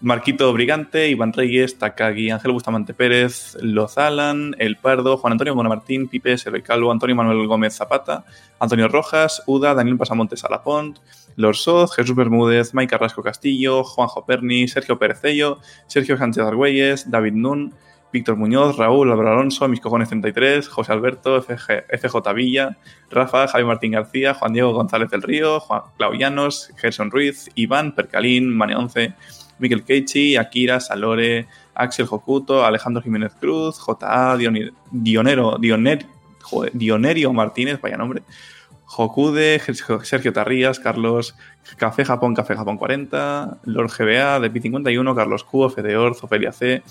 Marquito 0.00 0.52
Brigante, 0.52 1.08
Iván 1.08 1.32
Reyes, 1.32 1.76
Takagi, 1.76 2.30
Ángel 2.30 2.52
Bustamante 2.52 2.94
Pérez, 2.94 3.56
Lozalan, 3.60 4.54
El 4.58 4.76
Pardo, 4.76 5.16
Juan 5.16 5.32
Antonio 5.32 5.56
Monamartín, 5.56 6.08
Pipe, 6.08 6.36
Eloy 6.44 6.62
Calvo, 6.62 6.92
Antonio 6.92 7.16
Manuel 7.16 7.48
Gómez 7.48 7.74
Zapata, 7.74 8.24
Antonio 8.60 8.86
Rojas, 8.86 9.42
Uda, 9.46 9.74
Daniel 9.74 9.96
Pasamontes 9.96 10.44
Alapont, 10.44 11.00
Lord 11.34 11.56
Soz, 11.56 11.94
Jesús 11.94 12.14
Bermúdez, 12.14 12.74
Mike 12.74 12.90
Carrasco 12.90 13.24
Castillo, 13.24 13.82
Juanjo 13.82 14.24
Perni, 14.24 14.68
Sergio 14.68 15.00
Perecello, 15.00 15.58
Sergio 15.88 16.16
Sánchez 16.16 16.44
Argüelles, 16.44 17.10
David 17.10 17.32
Nun, 17.32 17.74
Víctor 18.12 18.36
Muñoz, 18.36 18.76
Raúl 18.76 19.10
Álvaro 19.10 19.32
Alonso, 19.32 19.68
Mis 19.68 19.80
Cojones 19.80 20.08
33, 20.08 20.68
José 20.68 20.92
Alberto, 20.92 21.42
FJ 21.42 22.32
Villa, 22.34 22.78
Rafa, 23.10 23.48
Javi 23.48 23.64
Martín 23.64 23.92
García, 23.92 24.34
Juan 24.34 24.52
Diego 24.52 24.72
González 24.72 25.10
del 25.10 25.22
Río, 25.22 25.60
Juan 25.60 25.82
Claudianos, 25.96 26.72
Gerson 26.76 27.10
Ruiz, 27.10 27.50
Iván, 27.54 27.94
Percalín, 27.94 28.56
Mane 28.56 28.76
11, 28.76 29.14
Miguel 29.58 29.84
Keichi, 29.84 30.36
Akira, 30.36 30.80
Salore, 30.80 31.46
Axel 31.74 32.06
Jokuto, 32.06 32.64
Alejandro 32.64 33.02
Jiménez 33.02 33.34
Cruz, 33.38 33.78
J.A., 33.78 34.36
Dionero, 34.90 35.58
Dioner, 35.58 36.06
Dionerio 36.72 37.32
Martínez, 37.32 37.80
vaya 37.80 37.96
nombre, 37.96 38.22
Jokude, 38.84 39.60
Sergio 40.02 40.32
Tarrías, 40.32 40.80
Carlos 40.80 41.34
Café 41.76 42.06
Japón, 42.06 42.34
Café 42.34 42.56
Japón 42.56 42.78
40, 42.78 43.58
Lord 43.64 43.90
GBA, 43.90 44.40
de 44.40 44.50
P51, 44.50 45.14
Carlos 45.14 45.44
Q, 45.44 45.68
Fedeor, 45.68 46.14
Zofelia 46.14 46.52
C, 46.52 46.82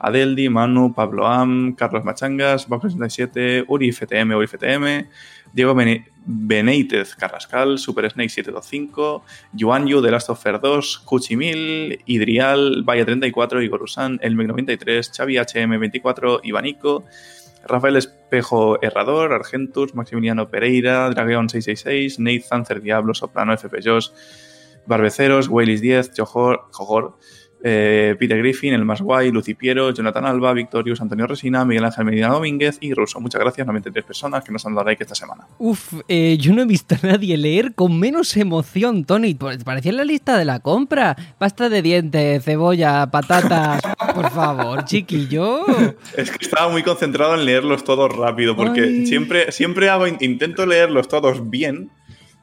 Adeldi, 0.00 0.48
Manu, 0.48 0.92
Pablo 0.94 1.26
Am, 1.26 1.74
Carlos 1.74 2.04
Machangas, 2.04 2.66
Box 2.68 2.92
67, 2.92 3.64
Uri 3.68 3.88
FTM, 3.90 4.36
Uri 4.36 4.46
FTM, 4.46 5.08
Diego 5.52 5.74
Benítez 6.26 7.16
Carrascal, 7.16 7.78
Super 7.78 8.10
Snake 8.10 8.30
725, 8.30 9.22
Yuan 9.54 9.86
Yu 9.88 10.00
de 10.00 10.10
Last 10.10 10.30
of 10.30 10.44
Us 10.44 10.60
2, 10.60 11.04
Cuchimil, 11.04 12.02
Idrial, 12.06 12.84
Valle 12.84 13.04
34, 13.04 13.62
Igor 13.62 13.82
Usan, 13.82 14.18
Elmec 14.22 14.46
93, 14.48 15.10
Xavi 15.10 15.38
HM24, 15.38 16.40
Ivanico, 16.44 17.04
Rafael 17.66 17.96
Espejo 17.96 18.78
Herrador, 18.82 19.32
Argentus, 19.32 19.94
Maximiliano 19.94 20.50
Pereira, 20.50 21.10
Dragon 21.10 21.48
666, 21.48 22.18
Nate 22.20 22.42
Zancer 22.42 22.80
Diablo, 22.80 23.14
Soprano, 23.14 23.52
FP 23.52 23.80
Josh, 23.82 24.10
Barbeceros, 24.86 25.48
Wailis 25.48 25.80
10, 25.80 26.14
Jojor, 26.14 26.70
Jojor 26.72 27.16
eh, 27.62 28.14
Peter 28.18 28.38
Griffin, 28.38 28.72
El 28.72 28.84
Más 28.84 29.02
Guay, 29.02 29.32
Lucipiero, 29.32 29.90
Jonathan 29.92 30.24
Alba, 30.26 30.52
Victorius, 30.52 31.00
Antonio 31.00 31.26
Resina, 31.26 31.64
Miguel 31.64 31.84
Ángel 31.84 32.04
Medina 32.04 32.28
Domínguez 32.28 32.78
y 32.80 32.94
Russo. 32.94 33.20
Muchas 33.20 33.40
gracias, 33.40 33.66
93 33.66 34.04
personas 34.04 34.44
que 34.44 34.52
nos 34.52 34.64
han 34.64 34.74
dado 34.74 34.86
like 34.86 35.02
esta 35.02 35.14
semana. 35.14 35.46
Uf, 35.58 35.94
eh, 36.06 36.36
yo 36.38 36.54
no 36.54 36.62
he 36.62 36.66
visto 36.66 36.94
a 36.94 37.06
nadie 37.06 37.36
leer 37.36 37.74
con 37.74 37.98
menos 37.98 38.36
emoción, 38.36 39.04
Tony. 39.04 39.34
Parecía 39.34 39.92
la 39.92 40.04
lista 40.04 40.38
de 40.38 40.44
la 40.44 40.60
compra. 40.60 41.16
Pasta 41.38 41.68
de 41.68 41.82
dientes, 41.82 42.44
cebolla, 42.44 43.10
patatas. 43.10 43.82
Por 44.14 44.30
favor, 44.30 44.84
chiquillo. 44.84 45.66
Es 46.16 46.30
que 46.30 46.44
estaba 46.44 46.70
muy 46.70 46.82
concentrado 46.82 47.34
en 47.34 47.44
leerlos 47.44 47.82
todos 47.84 48.14
rápido, 48.14 48.54
porque 48.54 49.06
siempre, 49.06 49.50
siempre 49.52 49.88
hago, 49.88 50.06
intento 50.06 50.64
leerlos 50.64 51.08
todos 51.08 51.50
bien 51.50 51.90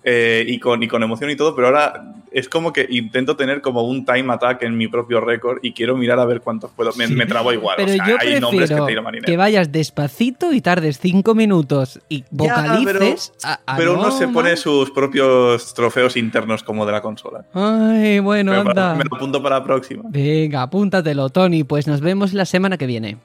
eh, 0.04 0.46
y, 0.48 0.60
con, 0.60 0.84
y 0.84 0.88
con 0.88 1.02
emoción 1.02 1.30
y 1.30 1.36
todo, 1.36 1.56
pero 1.56 1.68
ahora 1.68 2.16
es 2.36 2.50
como 2.50 2.74
que 2.74 2.86
intento 2.90 3.38
tener 3.38 3.62
como 3.62 3.84
un 3.84 4.04
time 4.04 4.34
attack 4.34 4.64
en 4.64 4.76
mi 4.76 4.90
propio 4.90 5.22
récord 5.22 5.60
y 5.62 5.72
quiero 5.72 5.96
mirar 5.96 6.20
a 6.20 6.26
ver 6.26 6.42
cuántos 6.42 6.70
puedo. 6.72 6.92
Me, 6.98 7.08
me 7.08 7.26
trabo 7.26 7.54
igual. 7.54 7.78
Pero 7.78 7.94
yo 7.94 8.18
hay 8.20 8.42
nombres 8.42 8.70
que, 8.70 9.22
que 9.26 9.38
vayas 9.38 9.72
despacito 9.72 10.52
y 10.52 10.60
tardes 10.60 11.00
cinco 11.00 11.34
minutos 11.34 12.02
y 12.10 12.26
vocalices. 12.32 13.32
pero, 13.78 13.94
uno 13.94 14.12
se 14.12 14.28
pone 14.28 14.58
sus 14.58 14.92
propios 14.92 15.74
trofeos 15.74 16.18
internos 16.18 16.62
como 16.62 16.86
de 16.86 16.92
la 16.92 17.02
consola. 17.02 17.46
Ay, 17.54 18.20
bueno, 18.20 18.52
anda. 18.52 18.96
me 18.96 19.06
lo 19.06 19.16
apunto 19.16 19.42
para 19.42 19.60
la 19.60 19.64
próxima. 19.64 20.04
Venga, 20.10 20.64
apúntatelo, 20.64 21.30
Tony. 21.30 21.64
Pues 21.64 21.88
nos 21.88 22.02
vemos 22.02 22.34
la 22.34 22.44
semana 22.44 22.78
que 22.78 22.86
viene. 22.86 23.18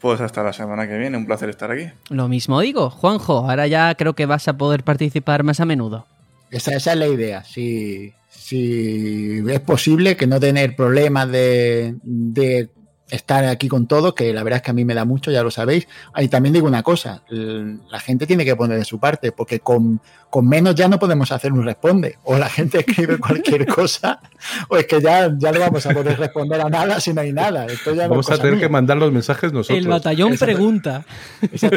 Pues 0.00 0.18
hasta 0.22 0.42
la 0.42 0.54
semana 0.54 0.88
que 0.88 0.96
viene, 0.96 1.14
un 1.18 1.26
placer 1.26 1.50
estar 1.50 1.70
aquí. 1.70 1.88
Lo 2.08 2.26
mismo 2.26 2.58
digo, 2.62 2.88
Juanjo, 2.88 3.50
ahora 3.50 3.66
ya 3.66 3.94
creo 3.96 4.14
que 4.14 4.24
vas 4.24 4.48
a 4.48 4.56
poder 4.56 4.82
participar 4.82 5.42
más 5.42 5.60
a 5.60 5.66
menudo. 5.66 6.06
Esa, 6.50 6.74
es 6.74 6.86
la 6.86 7.06
idea, 7.06 7.44
si, 7.44 8.12
si 8.50 9.44
es 9.48 9.60
posible 9.60 10.16
que 10.16 10.26
no 10.26 10.40
tener 10.40 10.74
problemas 10.74 11.30
de, 11.30 11.94
de 12.02 12.68
estar 13.10 13.44
aquí 13.44 13.68
con 13.68 13.86
todos, 13.86 14.12
que 14.14 14.32
la 14.32 14.42
verdad 14.42 14.56
es 14.56 14.62
que 14.62 14.72
a 14.72 14.74
mí 14.74 14.84
me 14.84 14.92
da 14.94 15.04
mucho, 15.04 15.30
ya 15.30 15.44
lo 15.44 15.52
sabéis. 15.52 15.86
Y 16.16 16.26
también 16.26 16.52
digo 16.52 16.66
una 16.66 16.82
cosa, 16.82 17.22
la 17.28 18.00
gente 18.00 18.26
tiene 18.26 18.44
que 18.44 18.56
poner 18.56 18.76
de 18.76 18.84
su 18.84 18.98
parte, 18.98 19.30
porque 19.30 19.60
con, 19.60 20.00
menos 20.42 20.74
ya 20.74 20.88
no 20.88 20.98
podemos 20.98 21.30
hacer 21.30 21.52
un 21.52 21.64
responde. 21.64 22.18
O 22.24 22.38
la 22.38 22.48
gente 22.48 22.80
escribe 22.80 23.18
cualquier 23.18 23.66
cosa, 23.68 24.20
o 24.68 24.76
es 24.76 24.86
que 24.86 25.00
ya, 25.00 25.32
ya 25.38 25.52
no 25.52 25.60
vamos 25.60 25.86
a 25.86 25.90
poder 25.90 26.18
responder 26.18 26.60
a 26.60 26.68
nada 26.68 26.98
si 26.98 27.12
no 27.12 27.20
hay 27.20 27.32
nada. 27.32 27.68
vamos 28.08 28.30
a 28.32 28.38
tener 28.38 28.58
que 28.58 28.68
mandar 28.68 28.96
los 28.96 29.12
mensajes 29.12 29.52
nosotros. 29.52 29.78
El 29.78 29.86
batallón 29.86 30.36
pregunta. 30.36 31.04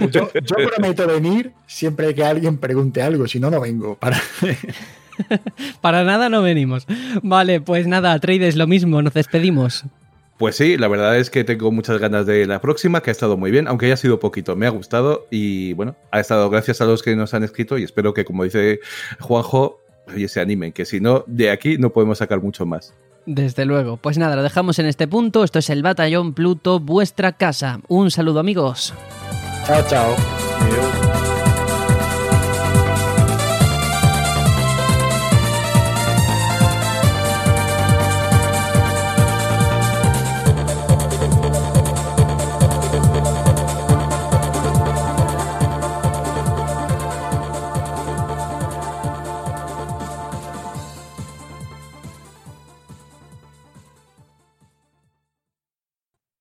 Yo, 0.10 0.30
prometo 0.76 1.06
venir 1.06 1.54
siempre 1.68 2.16
que 2.16 2.24
alguien 2.24 2.58
pregunte 2.58 3.04
algo, 3.04 3.28
si 3.28 3.40
no, 3.40 3.52
no 3.52 3.60
vengo. 3.62 3.96
Para... 3.96 4.20
Para 5.82 6.04
nada 6.04 6.30
no 6.30 6.42
venimos. 6.42 6.86
Vale, 7.22 7.62
pues 7.62 7.88
nada, 7.88 8.18
Trades, 8.20 8.56
lo 8.56 8.68
mismo, 8.68 9.02
nos 9.02 9.14
despedimos. 9.14 9.86
Pues 10.38 10.56
sí, 10.56 10.78
la 10.78 10.88
verdad 10.88 11.18
es 11.18 11.30
que 11.30 11.44
tengo 11.44 11.72
muchas 11.72 12.00
ganas 12.00 12.26
de 12.26 12.46
la 12.46 12.60
próxima, 12.60 13.02
que 13.02 13.12
ha 13.12 13.14
estado 13.14 13.38
muy 13.38 13.52
bien, 13.52 13.68
aunque 13.68 13.86
haya 13.86 13.98
sido 13.98 14.20
poquito, 14.20 14.56
me 14.56 14.66
ha 14.66 14.72
gustado 14.72 15.28
y 15.30 15.74
bueno, 15.74 15.96
ha 16.12 16.20
estado 16.20 16.50
gracias 16.50 16.82
a 16.82 16.86
los 16.86 17.04
que 17.04 17.16
nos 17.16 17.34
han 17.34 17.44
escrito 17.44 17.78
y 17.78 17.84
espero 17.84 18.14
que, 18.14 18.26
como 18.26 18.44
dice 18.44 18.80
Juanjo, 19.20 19.80
se 20.28 20.42
animen, 20.42 20.74
que 20.74 20.86
si 20.86 21.00
no, 21.00 21.24
de 21.28 21.52
aquí 21.52 21.78
no 21.78 21.92
podemos 21.92 22.18
sacar 22.18 22.42
mucho 22.42 22.66
más. 22.66 22.94
Desde 23.26 23.66
luego. 23.66 23.98
Pues 23.98 24.18
nada, 24.18 24.36
lo 24.36 24.44
dejamos 24.44 24.80
en 24.80 24.86
este 24.86 25.08
punto. 25.08 25.44
Esto 25.44 25.60
es 25.60 25.70
el 25.70 25.82
Batallón 25.82 26.34
Pluto, 26.34 26.80
vuestra 26.80 27.32
casa. 27.32 27.80
Un 27.88 28.12
saludo 28.12 28.40
amigos. 28.40 28.94
Chao, 29.66 29.82
chao. 29.88 31.13